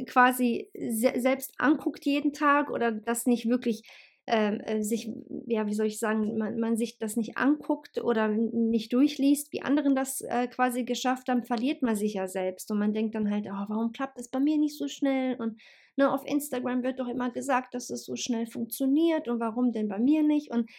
quasi 0.07 0.71
se 0.75 1.13
selbst 1.17 1.55
anguckt 1.59 2.05
jeden 2.05 2.33
Tag 2.33 2.71
oder 2.71 2.93
das 2.93 3.27
nicht 3.27 3.49
wirklich 3.49 3.83
äh, 4.29 4.83
sich, 4.83 5.11
ja, 5.47 5.67
wie 5.67 5.75
soll 5.75 5.87
ich 5.87 5.99
sagen, 5.99 6.37
man, 6.37 6.59
man, 6.59 6.77
sich 6.77 6.99
das 6.99 7.17
nicht 7.17 7.37
anguckt 7.37 8.03
oder 8.03 8.29
nicht 8.29 8.93
durchliest, 8.93 9.53
wie 9.53 9.63
anderen 9.63 9.95
das 9.95 10.21
äh, 10.21 10.47
quasi 10.49 10.85
geschafft 10.85 11.29
haben, 11.29 11.45
verliert 11.45 11.83
man 11.83 11.97
sich 11.97 12.15
ja 12.15 12.29
selbst. 12.29 12.71
Und 12.71 12.79
man 12.79 12.93
denkt 12.93 13.15
dann 13.15 13.31
halt, 13.31 13.47
oh, 13.47 13.65
warum 13.69 13.93
klappt 13.93 14.19
das 14.19 14.29
bei 14.29 14.41
mir 14.41 14.59
nicht 14.59 14.77
so 14.77 14.89
schnell? 14.89 15.37
Und 15.37 15.61
ne, 15.97 16.13
auf 16.13 16.27
Instagram 16.27 16.83
wird 16.83 17.01
doch 17.01 17.09
immer 17.09 17.31
gesagt, 17.31 17.75
dass 17.75 17.91
es 17.91 18.05
so 18.05 18.17
schnell 18.17 18.47
funktioniert 18.47 19.29
und 19.29 19.41
warum 19.41 19.73
denn 19.73 19.89
bei 19.89 19.99
mir 19.99 20.23
nicht? 20.23 20.51
Und 20.51 20.71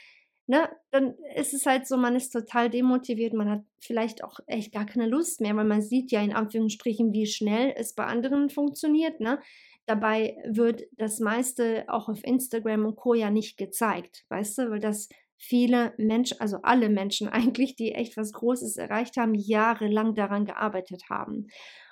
ne, 0.48 0.70
dann 0.92 1.14
ist 1.36 1.54
es 1.54 1.66
halt 1.66 1.88
so, 1.88 1.96
man 1.98 2.16
ist 2.16 2.32
total 2.32 2.70
demotiviert, 2.70 3.34
man 3.34 3.50
hat 3.50 3.64
vielleicht 3.80 4.24
auch 4.24 4.40
echt 4.48 4.74
gar 4.74 4.86
keine 4.86 5.08
Lust 5.08 5.42
mehr, 5.42 5.56
weil 5.56 5.66
man 5.66 5.82
sieht 5.82 6.12
ja 6.12 6.22
in 6.22 6.34
Anführungsstrichen, 6.34 7.14
wie 7.14 7.28
schnell 7.28 7.74
es 7.76 7.94
bei 7.94 8.06
anderen 8.06 8.50
funktioniert, 8.50 9.20
ne? 9.20 9.40
Dabei 9.90 10.38
wird 10.46 10.84
das 10.98 11.20
meiste 11.20 11.86
auch 11.88 12.10
auf 12.10 12.24
Instagram 12.24 12.86
und 12.86 12.96
Co. 12.96 13.16
ja 13.16 13.32
nicht 13.32 13.58
gezeigt, 13.58 14.24
weißt 14.30 14.60
du, 14.60 14.70
weil 14.70 14.80
das 14.80 15.10
viele 15.36 15.96
Menschen, 15.98 16.40
also 16.40 16.60
alle 16.62 16.90
Menschen 16.90 17.28
eigentlich, 17.28 17.76
die 17.76 17.94
echt 17.94 18.16
was 18.16 18.32
Großes 18.32 18.78
erreicht 18.78 19.18
haben, 19.18 19.34
jahrelang 19.34 20.14
daran 20.14 20.46
gearbeitet 20.46 21.06
haben. 21.10 21.48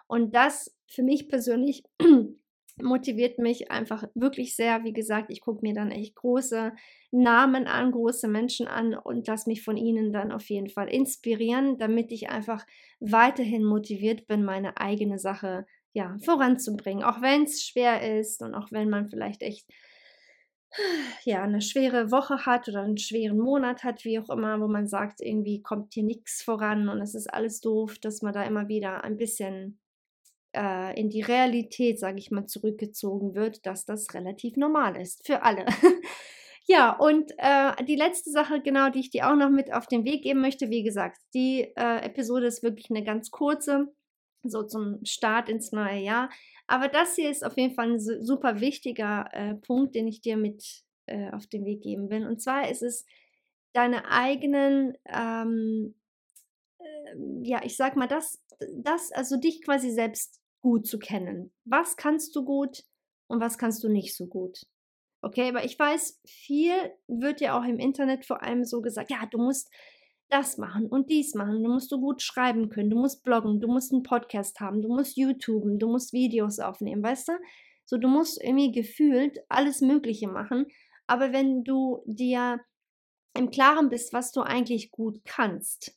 Und 0.05 0.35
das 0.35 0.77
für 0.87 1.01
mich 1.01 1.27
persönlich 1.27 1.85
motiviert 2.79 3.39
mich 3.39 3.71
einfach 3.71 4.03
wirklich 4.13 4.55
sehr. 4.55 4.83
Wie 4.83 4.93
gesagt, 4.93 5.31
ich 5.31 5.41
gucke 5.41 5.65
mir 5.65 5.73
dann 5.73 5.89
echt 5.89 6.13
große 6.13 6.73
Namen 7.09 7.65
an, 7.65 7.91
große 7.91 8.27
Menschen 8.27 8.67
an 8.67 8.93
und 8.93 9.25
lasse 9.25 9.49
mich 9.49 9.63
von 9.63 9.75
ihnen 9.75 10.13
dann 10.13 10.31
auf 10.31 10.47
jeden 10.49 10.69
Fall 10.69 10.87
inspirieren, 10.87 11.79
damit 11.79 12.11
ich 12.11 12.29
einfach 12.29 12.63
weiterhin 12.99 13.63
motiviert 13.63 14.27
bin, 14.27 14.43
meine 14.43 14.77
eigene 14.77 15.17
Sache 15.17 15.65
ja, 15.93 16.17
voranzubringen, 16.23 17.03
auch 17.03 17.21
wenn 17.21 17.43
es 17.43 17.63
schwer 17.63 18.19
ist 18.19 18.41
und 18.41 18.53
auch 18.53 18.71
wenn 18.71 18.89
man 18.89 19.09
vielleicht 19.09 19.41
echt 19.41 19.67
ja, 21.23 21.43
eine 21.43 21.61
schwere 21.61 22.11
Woche 22.11 22.45
hat 22.45 22.67
oder 22.67 22.81
einen 22.81 22.97
schweren 22.97 23.39
Monat 23.39 23.83
hat, 23.83 24.03
wie 24.05 24.19
auch 24.19 24.29
immer, 24.29 24.59
wo 24.59 24.67
man 24.67 24.87
sagt, 24.87 25.21
irgendwie 25.21 25.61
kommt 25.61 25.93
hier 25.93 26.03
nichts 26.03 26.41
voran 26.43 26.89
und 26.89 27.01
es 27.01 27.15
ist 27.15 27.33
alles 27.33 27.61
doof, 27.61 27.97
dass 27.99 28.21
man 28.21 28.33
da 28.33 28.43
immer 28.43 28.67
wieder 28.67 29.03
ein 29.03 29.17
bisschen 29.17 29.79
äh, 30.55 30.99
in 30.99 31.09
die 31.09 31.21
Realität, 31.21 31.99
sage 31.99 32.19
ich 32.19 32.31
mal, 32.31 32.45
zurückgezogen 32.45 33.33
wird, 33.33 33.65
dass 33.65 33.85
das 33.85 34.13
relativ 34.13 34.55
normal 34.57 34.99
ist 34.99 35.25
für 35.25 35.41
alle. 35.43 35.65
ja, 36.67 36.95
und 36.97 37.31
äh, 37.37 37.83
die 37.85 37.95
letzte 37.95 38.29
Sache, 38.29 38.61
genau, 38.61 38.89
die 38.89 38.99
ich 38.99 39.09
dir 39.09 39.29
auch 39.29 39.35
noch 39.35 39.49
mit 39.49 39.73
auf 39.73 39.87
den 39.87 40.05
Weg 40.05 40.23
geben 40.23 40.41
möchte, 40.41 40.69
wie 40.69 40.83
gesagt, 40.83 41.17
die 41.33 41.71
äh, 41.75 42.05
Episode 42.05 42.47
ist 42.47 42.61
wirklich 42.61 42.89
eine 42.89 43.03
ganz 43.03 43.31
kurze 43.31 43.87
so 44.49 44.63
zum 44.63 44.99
Start 45.03 45.49
ins 45.49 45.71
neue 45.71 45.99
Jahr. 45.99 46.29
Aber 46.67 46.87
das 46.87 47.15
hier 47.15 47.29
ist 47.29 47.45
auf 47.45 47.57
jeden 47.57 47.73
Fall 47.73 47.93
ein 47.93 47.99
super 47.99 48.59
wichtiger 48.59 49.29
äh, 49.31 49.55
Punkt, 49.55 49.95
den 49.95 50.07
ich 50.07 50.21
dir 50.21 50.37
mit 50.37 50.83
äh, 51.05 51.31
auf 51.31 51.47
den 51.47 51.65
Weg 51.65 51.81
geben 51.81 52.09
will. 52.09 52.27
Und 52.27 52.41
zwar 52.41 52.69
ist 52.69 52.83
es 52.83 53.05
deine 53.73 54.09
eigenen, 54.09 54.97
ähm, 55.05 55.95
äh, 56.79 57.15
ja, 57.43 57.61
ich 57.63 57.77
sag 57.77 57.95
mal, 57.95 58.07
das, 58.07 58.43
das, 58.73 59.11
also 59.11 59.37
dich 59.37 59.63
quasi 59.63 59.91
selbst 59.91 60.41
gut 60.61 60.87
zu 60.87 60.99
kennen. 60.99 61.53
Was 61.63 61.95
kannst 61.95 62.35
du 62.35 62.43
gut 62.43 62.83
und 63.27 63.39
was 63.39 63.57
kannst 63.57 63.83
du 63.83 63.89
nicht 63.89 64.15
so 64.15 64.27
gut? 64.27 64.65
Okay, 65.21 65.49
aber 65.49 65.63
ich 65.65 65.77
weiß, 65.77 66.19
viel 66.25 66.73
wird 67.07 67.41
ja 67.41 67.57
auch 67.57 67.63
im 67.63 67.79
Internet 67.79 68.25
vor 68.25 68.43
allem 68.43 68.63
so 68.63 68.81
gesagt, 68.81 69.09
ja, 69.09 69.25
du 69.29 69.37
musst 69.37 69.71
das 70.29 70.57
machen 70.57 70.87
und 70.87 71.09
dies 71.09 71.35
machen. 71.35 71.63
Du 71.63 71.69
musst 71.69 71.91
du 71.91 71.99
gut 71.99 72.21
schreiben 72.21 72.69
können, 72.69 72.89
du 72.89 72.97
musst 72.97 73.23
bloggen, 73.23 73.59
du 73.59 73.67
musst 73.67 73.93
einen 73.93 74.03
Podcast 74.03 74.59
haben, 74.59 74.81
du 74.81 74.89
musst 74.89 75.17
YouTuben, 75.17 75.79
du 75.79 75.87
musst 75.87 76.13
Videos 76.13 76.59
aufnehmen, 76.59 77.03
weißt 77.03 77.29
du? 77.29 77.33
So, 77.85 77.97
du 77.97 78.07
musst 78.07 78.41
irgendwie 78.43 78.71
gefühlt 78.71 79.39
alles 79.47 79.81
Mögliche 79.81 80.27
machen. 80.27 80.65
Aber 81.07 81.31
wenn 81.31 81.63
du 81.63 82.03
dir 82.05 82.59
im 83.33 83.49
Klaren 83.49 83.89
bist, 83.89 84.11
was 84.13 84.31
du 84.31 84.41
eigentlich 84.41 84.91
gut 84.91 85.21
kannst, 85.23 85.95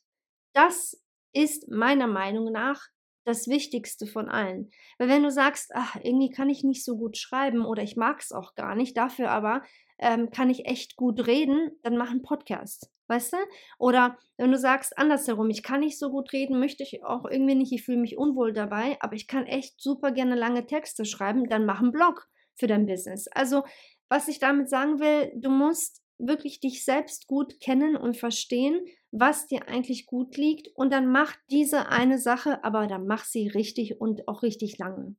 das 0.53 1.01
ist 1.33 1.69
meiner 1.69 2.07
Meinung 2.07 2.51
nach 2.51 2.87
das 3.25 3.47
Wichtigste 3.47 4.07
von 4.07 4.29
allen. 4.29 4.71
Weil 4.97 5.09
wenn 5.09 5.23
du 5.23 5.31
sagst, 5.31 5.71
ach, 5.73 5.95
irgendwie 6.01 6.29
kann 6.29 6.49
ich 6.49 6.63
nicht 6.63 6.83
so 6.83 6.97
gut 6.97 7.17
schreiben 7.17 7.65
oder 7.65 7.83
ich 7.83 7.95
mag 7.95 8.19
es 8.19 8.31
auch 8.31 8.55
gar 8.55 8.75
nicht, 8.75 8.97
dafür 8.97 9.29
aber 9.29 9.61
ähm, 10.01 10.29
kann 10.31 10.49
ich 10.49 10.65
echt 10.65 10.97
gut 10.97 11.25
reden, 11.27 11.71
dann 11.83 11.97
mach 11.97 12.11
einen 12.11 12.23
Podcast 12.23 12.91
weißt 13.11 13.33
du? 13.33 13.37
Oder 13.77 14.17
wenn 14.37 14.51
du 14.51 14.57
sagst 14.57 14.97
andersherum, 14.97 15.49
ich 15.49 15.63
kann 15.63 15.81
nicht 15.81 15.99
so 15.99 16.09
gut 16.09 16.31
reden, 16.31 16.59
möchte 16.59 16.81
ich 16.81 17.03
auch 17.03 17.25
irgendwie 17.29 17.55
nicht, 17.55 17.73
ich 17.73 17.83
fühle 17.83 17.99
mich 17.99 18.17
unwohl 18.17 18.53
dabei, 18.53 18.97
aber 19.01 19.15
ich 19.15 19.27
kann 19.27 19.45
echt 19.45 19.79
super 19.79 20.11
gerne 20.11 20.35
lange 20.35 20.65
Texte 20.65 21.05
schreiben, 21.05 21.47
dann 21.49 21.65
mach 21.65 21.81
einen 21.81 21.91
Blog 21.91 22.27
für 22.55 22.67
dein 22.67 22.85
Business. 22.85 23.27
Also, 23.27 23.63
was 24.09 24.27
ich 24.27 24.39
damit 24.39 24.69
sagen 24.69 24.99
will, 24.99 25.31
du 25.35 25.49
musst 25.49 26.01
wirklich 26.17 26.59
dich 26.61 26.85
selbst 26.85 27.27
gut 27.27 27.59
kennen 27.59 27.95
und 27.97 28.15
verstehen, 28.15 28.79
was 29.11 29.47
dir 29.47 29.67
eigentlich 29.67 30.05
gut 30.05 30.37
liegt 30.37 30.69
und 30.75 30.93
dann 30.93 31.11
mach 31.11 31.35
diese 31.49 31.89
eine 31.89 32.17
Sache, 32.17 32.63
aber 32.63 32.87
dann 32.87 33.07
mach 33.07 33.25
sie 33.25 33.49
richtig 33.49 33.99
und 33.99 34.27
auch 34.29 34.41
richtig 34.41 34.77
lange. 34.77 35.15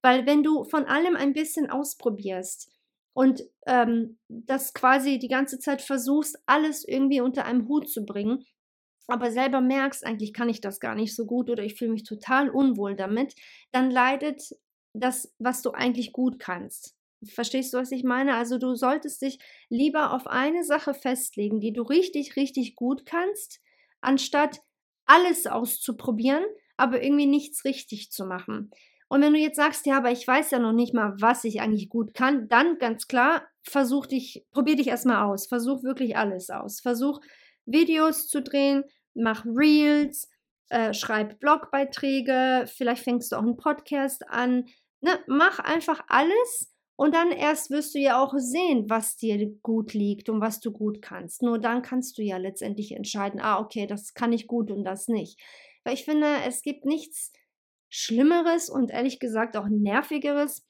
Weil 0.00 0.26
wenn 0.26 0.42
du 0.42 0.64
von 0.64 0.86
allem 0.86 1.14
ein 1.14 1.32
bisschen 1.32 1.70
ausprobierst, 1.70 2.71
und 3.14 3.42
ähm, 3.66 4.18
das 4.28 4.74
quasi 4.74 5.18
die 5.18 5.28
ganze 5.28 5.58
Zeit 5.58 5.82
versuchst, 5.82 6.38
alles 6.46 6.86
irgendwie 6.86 7.20
unter 7.20 7.44
einem 7.44 7.68
Hut 7.68 7.88
zu 7.88 8.04
bringen, 8.04 8.44
aber 9.08 9.30
selber 9.30 9.60
merkst, 9.60 10.04
eigentlich 10.06 10.32
kann 10.32 10.48
ich 10.48 10.60
das 10.60 10.80
gar 10.80 10.94
nicht 10.94 11.14
so 11.14 11.26
gut 11.26 11.50
oder 11.50 11.62
ich 11.62 11.74
fühle 11.74 11.92
mich 11.92 12.04
total 12.04 12.48
unwohl 12.48 12.96
damit, 12.96 13.34
dann 13.72 13.90
leidet 13.90 14.42
das, 14.94 15.34
was 15.38 15.62
du 15.62 15.72
eigentlich 15.72 16.12
gut 16.12 16.38
kannst. 16.38 16.96
Verstehst 17.24 17.72
du, 17.72 17.78
was 17.78 17.92
ich 17.92 18.04
meine? 18.04 18.36
Also 18.36 18.58
du 18.58 18.74
solltest 18.74 19.22
dich 19.22 19.38
lieber 19.68 20.12
auf 20.12 20.26
eine 20.26 20.64
Sache 20.64 20.94
festlegen, 20.94 21.60
die 21.60 21.72
du 21.72 21.82
richtig, 21.82 22.36
richtig 22.36 22.74
gut 22.74 23.06
kannst, 23.06 23.60
anstatt 24.00 24.60
alles 25.06 25.46
auszuprobieren, 25.46 26.44
aber 26.76 27.02
irgendwie 27.02 27.26
nichts 27.26 27.64
richtig 27.64 28.10
zu 28.10 28.24
machen. 28.24 28.70
Und 29.12 29.20
wenn 29.20 29.34
du 29.34 29.38
jetzt 29.38 29.56
sagst, 29.56 29.84
ja, 29.84 29.98
aber 29.98 30.10
ich 30.10 30.26
weiß 30.26 30.52
ja 30.52 30.58
noch 30.58 30.72
nicht 30.72 30.94
mal, 30.94 31.12
was 31.20 31.44
ich 31.44 31.60
eigentlich 31.60 31.90
gut 31.90 32.14
kann, 32.14 32.48
dann 32.48 32.78
ganz 32.78 33.08
klar, 33.08 33.42
versuch 33.62 34.06
dich, 34.06 34.46
probier 34.52 34.74
dich 34.74 34.86
erstmal 34.86 35.24
aus. 35.24 35.46
Versuch 35.46 35.82
wirklich 35.82 36.16
alles 36.16 36.48
aus. 36.48 36.80
Versuch 36.80 37.20
Videos 37.66 38.26
zu 38.28 38.40
drehen, 38.40 38.84
mach 39.12 39.44
Reels, 39.44 40.30
äh, 40.70 40.94
schreib 40.94 41.38
Blogbeiträge, 41.40 42.64
vielleicht 42.74 43.04
fängst 43.04 43.32
du 43.32 43.36
auch 43.36 43.42
einen 43.42 43.58
Podcast 43.58 44.26
an. 44.30 44.64
Ne? 45.02 45.10
Mach 45.26 45.58
einfach 45.58 46.02
alles 46.08 46.72
und 46.96 47.14
dann 47.14 47.32
erst 47.32 47.68
wirst 47.68 47.94
du 47.94 47.98
ja 47.98 48.18
auch 48.18 48.32
sehen, 48.38 48.88
was 48.88 49.18
dir 49.18 49.46
gut 49.62 49.92
liegt 49.92 50.30
und 50.30 50.40
was 50.40 50.60
du 50.60 50.72
gut 50.72 51.02
kannst. 51.02 51.42
Nur 51.42 51.58
dann 51.58 51.82
kannst 51.82 52.16
du 52.16 52.22
ja 52.22 52.38
letztendlich 52.38 52.92
entscheiden, 52.92 53.42
ah, 53.42 53.60
okay, 53.60 53.86
das 53.86 54.14
kann 54.14 54.32
ich 54.32 54.46
gut 54.46 54.70
und 54.70 54.84
das 54.84 55.08
nicht. 55.08 55.38
Weil 55.84 55.92
ich 55.92 56.06
finde, 56.06 56.28
es 56.46 56.62
gibt 56.62 56.86
nichts 56.86 57.30
Schlimmeres 57.94 58.70
und 58.70 58.90
ehrlich 58.90 59.20
gesagt 59.20 59.54
auch 59.54 59.68
Nervigeres, 59.68 60.66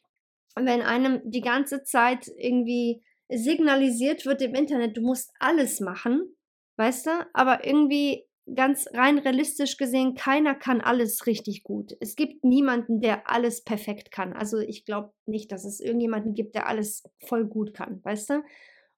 wenn 0.57 0.83
einem 0.83 1.21
die 1.25 1.41
ganze 1.41 1.85
Zeit 1.85 2.27
irgendwie 2.37 3.01
signalisiert 3.29 4.27
wird 4.27 4.43
im 4.43 4.57
Internet, 4.57 4.97
du 4.97 5.03
musst 5.03 5.31
alles 5.39 5.79
machen, 5.79 6.35
weißt 6.79 7.07
du? 7.07 7.11
Aber 7.33 7.65
irgendwie 7.65 8.27
ganz 8.57 8.89
rein 8.93 9.19
realistisch 9.19 9.77
gesehen, 9.77 10.15
keiner 10.15 10.57
kann 10.57 10.81
alles 10.81 11.25
richtig 11.29 11.63
gut. 11.63 11.97
Es 12.01 12.17
gibt 12.17 12.43
niemanden, 12.43 13.01
der 13.01 13.31
alles 13.31 13.63
perfekt 13.63 14.11
kann. 14.11 14.33
Also 14.33 14.59
ich 14.59 14.85
glaube 14.85 15.13
nicht, 15.25 15.53
dass 15.53 15.65
es 15.65 15.79
irgendjemanden 15.79 16.35
gibt, 16.35 16.57
der 16.57 16.67
alles 16.67 17.05
voll 17.25 17.47
gut 17.47 17.73
kann, 17.73 18.01
weißt 18.03 18.31
du? 18.31 18.43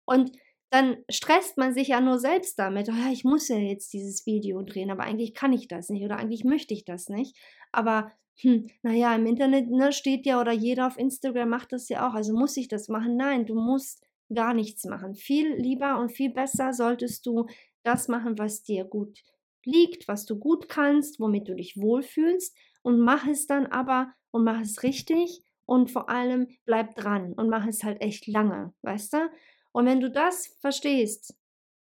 Und 0.06 0.32
dann 0.70 0.96
stresst 1.10 1.56
man 1.56 1.72
sich 1.74 1.88
ja 1.88 2.00
nur 2.00 2.18
selbst 2.18 2.58
damit. 2.58 2.88
Oh, 2.88 3.12
ich 3.12 3.24
muss 3.24 3.48
ja 3.48 3.56
jetzt 3.56 3.92
dieses 3.92 4.26
Video 4.26 4.62
drehen, 4.62 4.90
aber 4.90 5.04
eigentlich 5.04 5.34
kann 5.34 5.52
ich 5.52 5.68
das 5.68 5.88
nicht 5.88 6.04
oder 6.04 6.16
eigentlich 6.16 6.44
möchte 6.44 6.74
ich 6.74 6.84
das 6.84 7.08
nicht. 7.08 7.36
Aber 7.72 8.10
hm, 8.40 8.68
naja, 8.82 9.14
im 9.14 9.26
Internet 9.26 9.70
ne, 9.70 9.92
steht 9.92 10.26
ja 10.26 10.40
oder 10.40 10.52
jeder 10.52 10.86
auf 10.86 10.98
Instagram 10.98 11.48
macht 11.48 11.72
das 11.72 11.88
ja 11.88 12.08
auch, 12.08 12.14
also 12.14 12.34
muss 12.34 12.56
ich 12.56 12.68
das 12.68 12.88
machen? 12.88 13.16
Nein, 13.16 13.46
du 13.46 13.54
musst 13.54 14.02
gar 14.34 14.54
nichts 14.54 14.84
machen. 14.84 15.14
Viel 15.14 15.54
lieber 15.54 15.98
und 16.00 16.10
viel 16.10 16.30
besser 16.32 16.72
solltest 16.72 17.26
du 17.26 17.46
das 17.84 18.08
machen, 18.08 18.38
was 18.38 18.62
dir 18.62 18.84
gut 18.84 19.20
liegt, 19.64 20.08
was 20.08 20.24
du 20.26 20.38
gut 20.38 20.68
kannst, 20.68 21.20
womit 21.20 21.48
du 21.48 21.54
dich 21.54 21.76
wohlfühlst 21.80 22.56
und 22.82 23.00
mach 23.00 23.26
es 23.26 23.46
dann 23.46 23.66
aber 23.66 24.12
und 24.30 24.44
mach 24.44 24.60
es 24.60 24.82
richtig 24.82 25.42
und 25.66 25.90
vor 25.90 26.08
allem 26.10 26.48
bleib 26.64 26.94
dran 26.96 27.32
und 27.32 27.48
mach 27.48 27.66
es 27.66 27.84
halt 27.84 28.00
echt 28.02 28.26
lange, 28.26 28.74
weißt 28.82 29.12
du? 29.14 29.30
Und 29.74 29.86
wenn 29.86 30.00
du 30.00 30.10
das 30.10 30.56
verstehst 30.60 31.36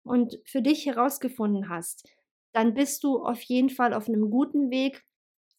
und 0.03 0.39
für 0.45 0.61
dich 0.61 0.85
herausgefunden 0.87 1.69
hast, 1.69 2.09
dann 2.53 2.73
bist 2.73 3.03
du 3.03 3.23
auf 3.23 3.41
jeden 3.43 3.69
Fall 3.69 3.93
auf 3.93 4.07
einem 4.07 4.31
guten 4.31 4.71
Weg, 4.71 5.03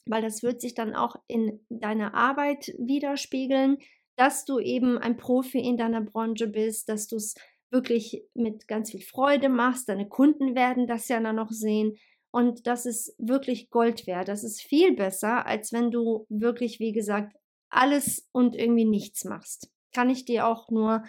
weil 0.09 0.23
das 0.23 0.43
wird 0.43 0.61
sich 0.61 0.75
dann 0.75 0.95
auch 0.95 1.17
in 1.29 1.65
deiner 1.69 2.15
Arbeit 2.15 2.75
widerspiegeln, 2.79 3.79
dass 4.17 4.45
du 4.45 4.59
eben 4.59 4.99
ein 4.99 5.17
Profi 5.17 5.59
in 5.59 5.77
deiner 5.77 6.01
Branche 6.01 6.49
bist, 6.49 6.89
dass 6.89 7.07
du 7.07 7.17
es 7.17 7.35
wirklich 7.71 8.25
mit 8.35 8.67
ganz 8.67 8.91
viel 8.91 9.03
Freude 9.03 9.49
machst. 9.49 9.89
Deine 9.89 10.09
Kunden 10.09 10.55
werden 10.55 10.87
das 10.87 11.09
ja 11.09 11.21
dann 11.21 11.37
noch 11.37 11.51
sehen. 11.51 11.97
Und 12.33 12.67
das 12.67 12.87
ist 12.87 13.15
wirklich 13.19 13.71
Gold 13.71 14.07
wert. 14.07 14.29
Das 14.29 14.43
ist 14.43 14.63
viel 14.63 14.95
besser, 14.97 15.47
als 15.47 15.73
wenn 15.73 15.91
du 15.91 16.27
wirklich, 16.29 16.81
wie 16.81 16.93
gesagt, 16.93 17.37
alles 17.69 18.29
und 18.33 18.57
irgendwie 18.57 18.85
nichts 18.85 19.25
machst. 19.25 19.71
Kann 19.93 20.11
ich 20.11 20.25
dir 20.25 20.47
auch 20.47 20.71
nur 20.71 21.05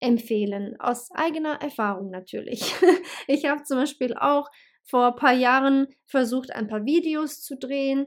empfehlen, 0.00 0.78
aus 0.78 1.10
eigener 1.12 1.60
Erfahrung 1.62 2.10
natürlich. 2.10 2.74
ich 3.26 3.46
habe 3.46 3.62
zum 3.64 3.78
Beispiel 3.78 4.14
auch 4.14 4.48
vor 4.84 5.08
ein 5.08 5.16
paar 5.16 5.32
Jahren 5.32 5.88
versucht, 6.06 6.52
ein 6.52 6.68
paar 6.68 6.84
Videos 6.84 7.42
zu 7.42 7.56
drehen. 7.56 8.06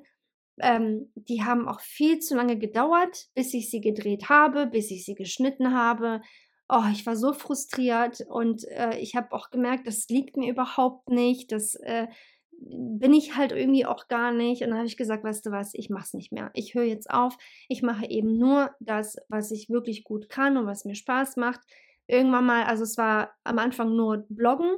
Ähm, 0.61 1.11
die 1.15 1.43
haben 1.43 1.67
auch 1.67 1.79
viel 1.81 2.19
zu 2.19 2.35
lange 2.35 2.57
gedauert, 2.57 3.27
bis 3.33 3.53
ich 3.53 3.69
sie 3.69 3.81
gedreht 3.81 4.29
habe, 4.29 4.67
bis 4.67 4.91
ich 4.91 5.05
sie 5.05 5.15
geschnitten 5.15 5.73
habe. 5.73 6.21
Oh, 6.67 6.83
ich 6.91 7.05
war 7.05 7.15
so 7.15 7.33
frustriert 7.33 8.21
und 8.27 8.65
äh, 8.67 8.97
ich 8.99 9.15
habe 9.15 9.31
auch 9.31 9.49
gemerkt, 9.49 9.87
das 9.87 10.07
liegt 10.09 10.37
mir 10.37 10.51
überhaupt 10.51 11.09
nicht. 11.09 11.51
Das 11.51 11.75
äh, 11.75 12.07
bin 12.61 13.13
ich 13.13 13.35
halt 13.35 13.51
irgendwie 13.51 13.85
auch 13.85 14.07
gar 14.07 14.31
nicht. 14.31 14.61
Und 14.61 14.69
dann 14.69 14.79
habe 14.79 14.87
ich 14.87 14.97
gesagt, 14.97 15.23
weißt 15.23 15.45
du 15.45 15.51
was, 15.51 15.73
ich 15.73 15.89
mache 15.89 16.05
es 16.05 16.13
nicht 16.13 16.31
mehr. 16.31 16.51
Ich 16.53 16.73
höre 16.73 16.83
jetzt 16.83 17.09
auf. 17.09 17.37
Ich 17.67 17.81
mache 17.81 18.09
eben 18.09 18.37
nur 18.37 18.71
das, 18.79 19.17
was 19.29 19.51
ich 19.51 19.69
wirklich 19.69 20.03
gut 20.03 20.29
kann 20.29 20.57
und 20.57 20.65
was 20.65 20.85
mir 20.85 20.95
Spaß 20.95 21.37
macht. 21.37 21.61
Irgendwann 22.07 22.45
mal, 22.45 22.63
also 22.63 22.83
es 22.83 22.97
war 22.97 23.31
am 23.43 23.59
Anfang 23.59 23.95
nur 23.95 24.25
Bloggen 24.29 24.75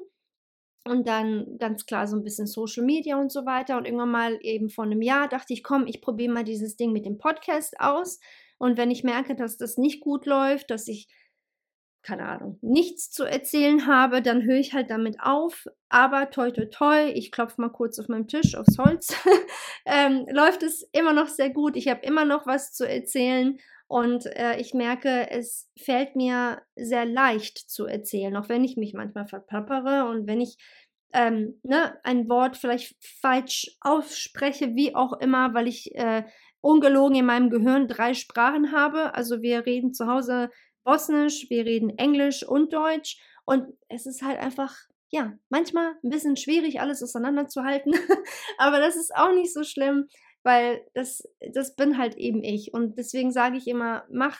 und 0.83 1.07
dann 1.07 1.57
ganz 1.59 1.85
klar 1.85 2.07
so 2.07 2.17
ein 2.17 2.23
bisschen 2.23 2.47
Social 2.47 2.83
Media 2.83 3.19
und 3.19 3.31
so 3.31 3.45
weiter. 3.45 3.77
Und 3.77 3.85
irgendwann 3.85 4.11
mal 4.11 4.39
eben 4.41 4.69
vor 4.69 4.85
einem 4.85 5.01
Jahr 5.01 5.27
dachte 5.27 5.53
ich, 5.53 5.63
komm, 5.63 5.87
ich 5.87 6.01
probiere 6.01 6.33
mal 6.33 6.43
dieses 6.43 6.75
Ding 6.75 6.91
mit 6.91 7.05
dem 7.05 7.17
Podcast 7.17 7.79
aus. 7.79 8.19
Und 8.57 8.77
wenn 8.77 8.91
ich 8.91 9.03
merke, 9.03 9.35
dass 9.35 9.57
das 9.57 9.77
nicht 9.77 10.01
gut 10.01 10.25
läuft, 10.25 10.69
dass 10.69 10.87
ich 10.87 11.07
keine 12.03 12.27
Ahnung, 12.27 12.57
nichts 12.61 13.11
zu 13.11 13.23
erzählen 13.23 13.85
habe, 13.87 14.21
dann 14.21 14.43
höre 14.43 14.57
ich 14.57 14.73
halt 14.73 14.89
damit 14.89 15.17
auf. 15.21 15.65
Aber 15.89 16.29
toi, 16.29 16.51
toi, 16.51 16.65
toi, 16.65 17.09
ich 17.09 17.31
klopfe 17.31 17.61
mal 17.61 17.69
kurz 17.69 17.99
auf 17.99 18.07
meinem 18.07 18.27
Tisch 18.27 18.55
aufs 18.55 18.77
Holz, 18.77 19.15
ähm, 19.85 20.25
läuft 20.31 20.63
es 20.63 20.87
immer 20.93 21.13
noch 21.13 21.27
sehr 21.27 21.49
gut. 21.49 21.75
Ich 21.75 21.87
habe 21.87 22.01
immer 22.05 22.25
noch 22.25 22.47
was 22.47 22.73
zu 22.73 22.87
erzählen 22.87 23.57
und 23.87 24.25
äh, 24.25 24.57
ich 24.57 24.73
merke, 24.73 25.29
es 25.29 25.69
fällt 25.77 26.15
mir 26.15 26.61
sehr 26.75 27.05
leicht 27.05 27.57
zu 27.57 27.85
erzählen, 27.85 28.35
auch 28.37 28.49
wenn 28.49 28.63
ich 28.63 28.77
mich 28.77 28.93
manchmal 28.93 29.27
verplappere 29.27 30.07
und 30.09 30.27
wenn 30.27 30.41
ich 30.41 30.57
ähm, 31.13 31.59
ne, 31.63 31.99
ein 32.03 32.29
Wort 32.29 32.57
vielleicht 32.57 32.95
falsch 33.03 33.75
ausspreche, 33.81 34.75
wie 34.75 34.95
auch 34.95 35.19
immer, 35.19 35.53
weil 35.53 35.67
ich 35.67 35.93
äh, 35.95 36.23
ungelogen 36.61 37.17
in 37.17 37.25
meinem 37.25 37.49
Gehirn 37.49 37.87
drei 37.87 38.13
Sprachen 38.13 38.71
habe. 38.71 39.13
Also 39.15 39.41
wir 39.41 39.65
reden 39.65 39.93
zu 39.93 40.07
Hause 40.07 40.49
Bosnisch, 40.83 41.49
wir 41.49 41.65
reden 41.65 41.97
Englisch 41.97 42.43
und 42.47 42.73
Deutsch 42.73 43.17
und 43.45 43.73
es 43.87 44.05
ist 44.05 44.21
halt 44.21 44.39
einfach, 44.39 44.75
ja, 45.09 45.33
manchmal 45.49 45.93
ein 46.03 46.09
bisschen 46.09 46.37
schwierig, 46.37 46.79
alles 46.79 47.03
auseinanderzuhalten, 47.03 47.93
aber 48.57 48.79
das 48.79 48.95
ist 48.95 49.15
auch 49.15 49.33
nicht 49.33 49.53
so 49.53 49.63
schlimm, 49.63 50.07
weil 50.43 50.85
das, 50.93 51.23
das 51.53 51.75
bin 51.75 51.97
halt 51.97 52.15
eben 52.15 52.43
ich 52.43 52.73
und 52.73 52.97
deswegen 52.97 53.31
sage 53.31 53.57
ich 53.57 53.67
immer, 53.67 54.05
mach, 54.09 54.39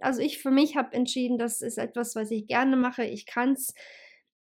also 0.00 0.20
ich 0.20 0.38
für 0.42 0.50
mich 0.50 0.76
habe 0.76 0.92
entschieden, 0.94 1.38
das 1.38 1.62
ist 1.62 1.78
etwas, 1.78 2.14
was 2.14 2.30
ich 2.30 2.46
gerne 2.46 2.76
mache, 2.76 3.04
ich 3.04 3.26
kann 3.26 3.52
es, 3.52 3.74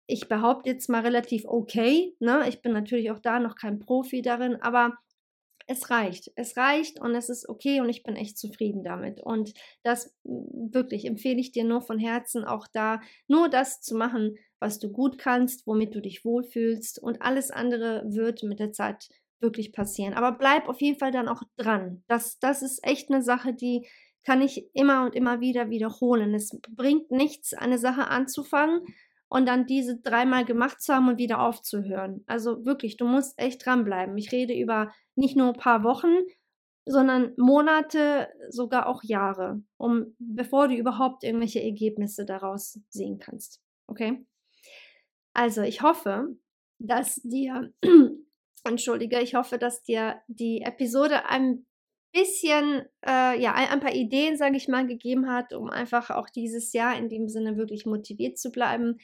ich 0.08 0.28
behaupte 0.28 0.70
jetzt 0.70 0.90
mal 0.90 1.02
relativ 1.02 1.44
okay, 1.46 2.16
ne? 2.20 2.48
ich 2.48 2.62
bin 2.62 2.72
natürlich 2.72 3.12
auch 3.12 3.20
da 3.20 3.40
noch 3.40 3.56
kein 3.56 3.80
Profi 3.80 4.22
darin, 4.22 4.62
aber 4.62 4.98
es 5.68 5.90
reicht. 5.90 6.32
Es 6.36 6.58
reicht 6.58 7.00
und 7.00 7.16
es 7.16 7.30
ist 7.30 7.48
okay 7.48 7.82
und 7.82 7.90
ich 7.90 8.04
bin 8.04 8.16
echt 8.16 8.38
zufrieden 8.38 8.84
damit. 8.84 9.22
Und 9.22 9.54
das 9.84 10.14
wirklich 10.24 11.06
empfehle 11.06 11.40
ich 11.40 11.52
dir 11.52 11.64
nur 11.64 11.82
von 11.82 12.00
Herzen, 12.00 12.44
auch 12.44 12.68
da 12.68 13.02
nur 13.28 13.50
das 13.50 13.82
zu 13.82 13.96
machen, 13.96 14.36
was 14.60 14.80
du 14.80 14.92
gut 14.92 15.18
kannst, 15.18 15.68
womit 15.68 15.94
du 15.96 16.02
dich 16.02 16.24
wohlfühlst 16.24 17.02
und 17.02 17.22
alles 17.22 17.52
andere 17.52 18.04
wird 18.08 18.44
mit 18.44 18.60
der 18.60 18.72
Zeit 18.72 19.10
wirklich 19.40 19.74
passieren. 19.74 20.14
Aber 20.14 20.32
bleib 20.32 20.70
auf 20.70 20.82
jeden 20.82 20.98
Fall 20.98 21.12
dann 21.12 21.28
auch 21.28 21.44
dran. 21.58 22.04
Das, 22.08 22.40
das 22.40 22.62
ist 22.62 22.80
echt 22.84 23.12
eine 23.12 23.22
Sache, 23.22 23.54
die 23.54 23.88
kann 24.24 24.42
ich 24.42 24.70
immer 24.74 25.04
und 25.06 25.16
immer 25.16 25.42
wieder 25.42 25.70
wiederholen. 25.70 26.34
Es 26.34 26.58
bringt 26.76 27.12
nichts, 27.12 27.54
eine 27.54 27.78
Sache 27.78 28.08
anzufangen 28.08 28.82
und 29.28 29.48
dann 29.48 29.66
diese 29.66 30.00
dreimal 30.00 30.46
gemacht 30.46 30.82
zu 30.82 30.94
haben 30.94 31.10
und 31.10 31.18
wieder 31.18 31.42
aufzuhören. 31.42 32.24
Also 32.26 32.66
wirklich, 32.66 32.98
du 32.98 33.06
musst 33.06 33.38
echt 33.38 33.66
dranbleiben. 33.66 34.18
Ich 34.18 34.32
rede 34.32 34.54
über 34.54 34.94
nicht 35.16 35.36
nur 35.36 35.50
ein 35.50 35.60
paar 35.60 35.84
Wochen, 35.84 36.16
sondern 36.86 37.34
Monate, 37.38 38.30
sogar 38.50 38.88
auch 38.88 39.04
Jahre, 39.04 39.62
um 39.78 40.16
bevor 40.20 40.68
du 40.68 40.76
überhaupt 40.76 41.24
irgendwelche 41.24 41.64
Ergebnisse 41.64 42.26
daraus 42.26 42.80
sehen 42.90 43.20
kannst. 43.20 43.62
Okay? 43.88 44.26
Also, 45.34 45.62
ich 45.62 45.82
hoffe, 45.82 46.36
dass 46.80 47.16
dir 47.24 47.74
entschuldige, 48.64 49.20
ich 49.22 49.36
hoffe, 49.36 49.58
dass 49.58 49.84
dir 49.84 50.22
die 50.28 50.62
Episode 50.62 51.26
ein 51.26 51.66
bisschen, 52.14 52.84
äh, 53.06 53.42
ja, 53.42 53.54
ein, 53.54 53.70
ein, 53.70 53.80
paar 53.80 53.94
Ideen, 53.94 54.38
sage 54.38 54.58
ich 54.58 54.68
mal, 54.68 54.86
gegeben 54.86 55.30
hat, 55.30 55.54
um 55.54 55.70
einfach 55.70 56.12
auch 56.12 56.30
dieses 56.30 56.72
Jahr 56.74 56.96
in 56.98 57.10
dem 57.10 57.28
Sinne 57.28 57.58
wirklich 57.58 57.86
motiviert 57.86 58.38
zu 58.38 58.52
bleiben. 58.52 59.00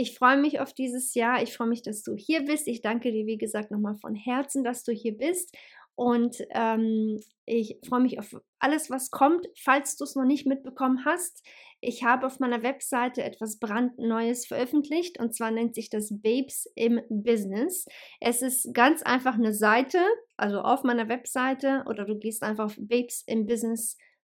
Ich 0.00 0.16
freue 0.16 0.38
mich 0.38 0.60
auf 0.60 0.72
dieses 0.72 1.12
Jahr. 1.12 1.42
Ich 1.42 1.54
freue 1.54 1.68
mich, 1.68 1.82
dass 1.82 2.02
du 2.02 2.16
hier 2.16 2.46
bist. 2.46 2.66
Ich 2.68 2.80
danke 2.80 3.12
dir, 3.12 3.26
wie 3.26 3.36
gesagt, 3.36 3.70
nochmal 3.70 3.96
von 3.96 4.14
Herzen, 4.14 4.64
dass 4.64 4.82
du 4.82 4.92
hier 4.92 5.14
bist. 5.14 5.54
Und 5.94 6.38
ähm, 6.52 7.20
ich 7.44 7.78
freue 7.86 8.00
mich 8.00 8.18
auf 8.18 8.34
alles, 8.60 8.88
was 8.88 9.10
kommt. 9.10 9.46
Falls 9.62 9.98
du 9.98 10.04
es 10.04 10.14
noch 10.14 10.24
nicht 10.24 10.46
mitbekommen 10.46 11.04
hast, 11.04 11.46
ich 11.82 12.02
habe 12.02 12.26
auf 12.26 12.40
meiner 12.40 12.62
Webseite 12.62 13.22
etwas 13.22 13.58
brandneues 13.58 14.46
veröffentlicht 14.46 15.20
und 15.20 15.34
zwar 15.34 15.50
nennt 15.50 15.74
sich 15.74 15.90
das 15.90 16.08
Babes 16.10 16.66
im 16.76 17.02
Business. 17.10 17.86
Es 18.20 18.40
ist 18.40 18.72
ganz 18.72 19.02
einfach 19.02 19.34
eine 19.34 19.52
Seite, 19.52 19.98
also 20.38 20.60
auf 20.60 20.82
meiner 20.82 21.10
Webseite 21.10 21.84
oder 21.86 22.06
du 22.06 22.18
gehst 22.18 22.42
einfach 22.42 22.64
auf 22.64 22.78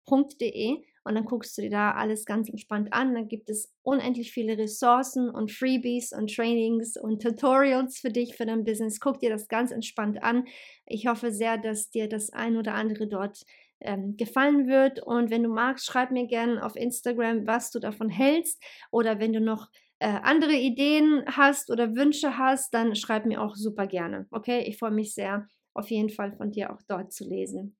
babesimbusiness.de 0.06 0.82
und 1.04 1.14
dann 1.14 1.24
guckst 1.24 1.56
du 1.56 1.62
dir 1.62 1.70
da 1.70 1.92
alles 1.92 2.24
ganz 2.24 2.48
entspannt 2.48 2.92
an. 2.92 3.14
Dann 3.14 3.28
gibt 3.28 3.48
es 3.48 3.72
unendlich 3.82 4.32
viele 4.32 4.58
Ressourcen 4.58 5.30
und 5.30 5.52
Freebies 5.52 6.12
und 6.12 6.34
Trainings 6.34 6.96
und 6.96 7.22
Tutorials 7.22 7.98
für 7.98 8.10
dich, 8.10 8.34
für 8.34 8.44
dein 8.44 8.64
Business. 8.64 8.98
Guck 8.98 9.20
dir 9.20 9.30
das 9.30 9.46
ganz 9.46 9.70
entspannt 9.70 10.22
an. 10.24 10.46
Ich 10.84 11.06
hoffe 11.06 11.30
sehr, 11.30 11.58
dass 11.58 11.90
dir 11.90 12.08
das 12.08 12.30
ein 12.30 12.56
oder 12.56 12.74
andere 12.74 13.06
dort 13.06 13.44
ähm, 13.80 14.16
gefallen 14.16 14.66
wird. 14.66 15.00
Und 15.00 15.30
wenn 15.30 15.44
du 15.44 15.48
magst, 15.48 15.86
schreib 15.86 16.10
mir 16.10 16.26
gerne 16.26 16.64
auf 16.64 16.74
Instagram, 16.74 17.46
was 17.46 17.70
du 17.70 17.78
davon 17.78 18.08
hältst. 18.08 18.60
Oder 18.90 19.20
wenn 19.20 19.32
du 19.32 19.40
noch 19.40 19.68
äh, 20.00 20.08
andere 20.08 20.54
Ideen 20.54 21.22
hast 21.28 21.70
oder 21.70 21.94
Wünsche 21.94 22.36
hast, 22.36 22.74
dann 22.74 22.96
schreib 22.96 23.26
mir 23.26 23.40
auch 23.40 23.54
super 23.54 23.86
gerne. 23.86 24.26
Okay, 24.32 24.64
ich 24.66 24.76
freue 24.78 24.90
mich 24.90 25.14
sehr, 25.14 25.46
auf 25.72 25.88
jeden 25.88 26.10
Fall 26.10 26.32
von 26.32 26.50
dir 26.50 26.72
auch 26.72 26.80
dort 26.88 27.12
zu 27.12 27.28
lesen. 27.28 27.76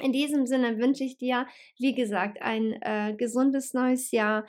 In 0.00 0.12
diesem 0.12 0.46
Sinne 0.46 0.78
wünsche 0.78 1.04
ich 1.04 1.16
dir, 1.16 1.46
wie 1.78 1.94
gesagt, 1.94 2.42
ein 2.42 2.72
äh, 2.82 3.14
gesundes 3.16 3.74
neues 3.74 4.10
Jahr. 4.10 4.46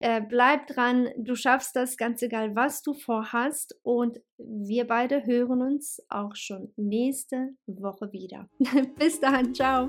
Äh, 0.00 0.20
bleib 0.20 0.68
dran, 0.68 1.08
du 1.16 1.34
schaffst 1.34 1.74
das, 1.74 1.96
ganz 1.96 2.22
egal, 2.22 2.54
was 2.54 2.82
du 2.82 2.94
vorhast. 2.94 3.78
Und 3.82 4.20
wir 4.36 4.86
beide 4.86 5.24
hören 5.26 5.62
uns 5.62 6.00
auch 6.08 6.36
schon 6.36 6.72
nächste 6.76 7.50
Woche 7.66 8.12
wieder. 8.12 8.48
Bis 8.98 9.20
dann, 9.20 9.54
ciao 9.54 9.88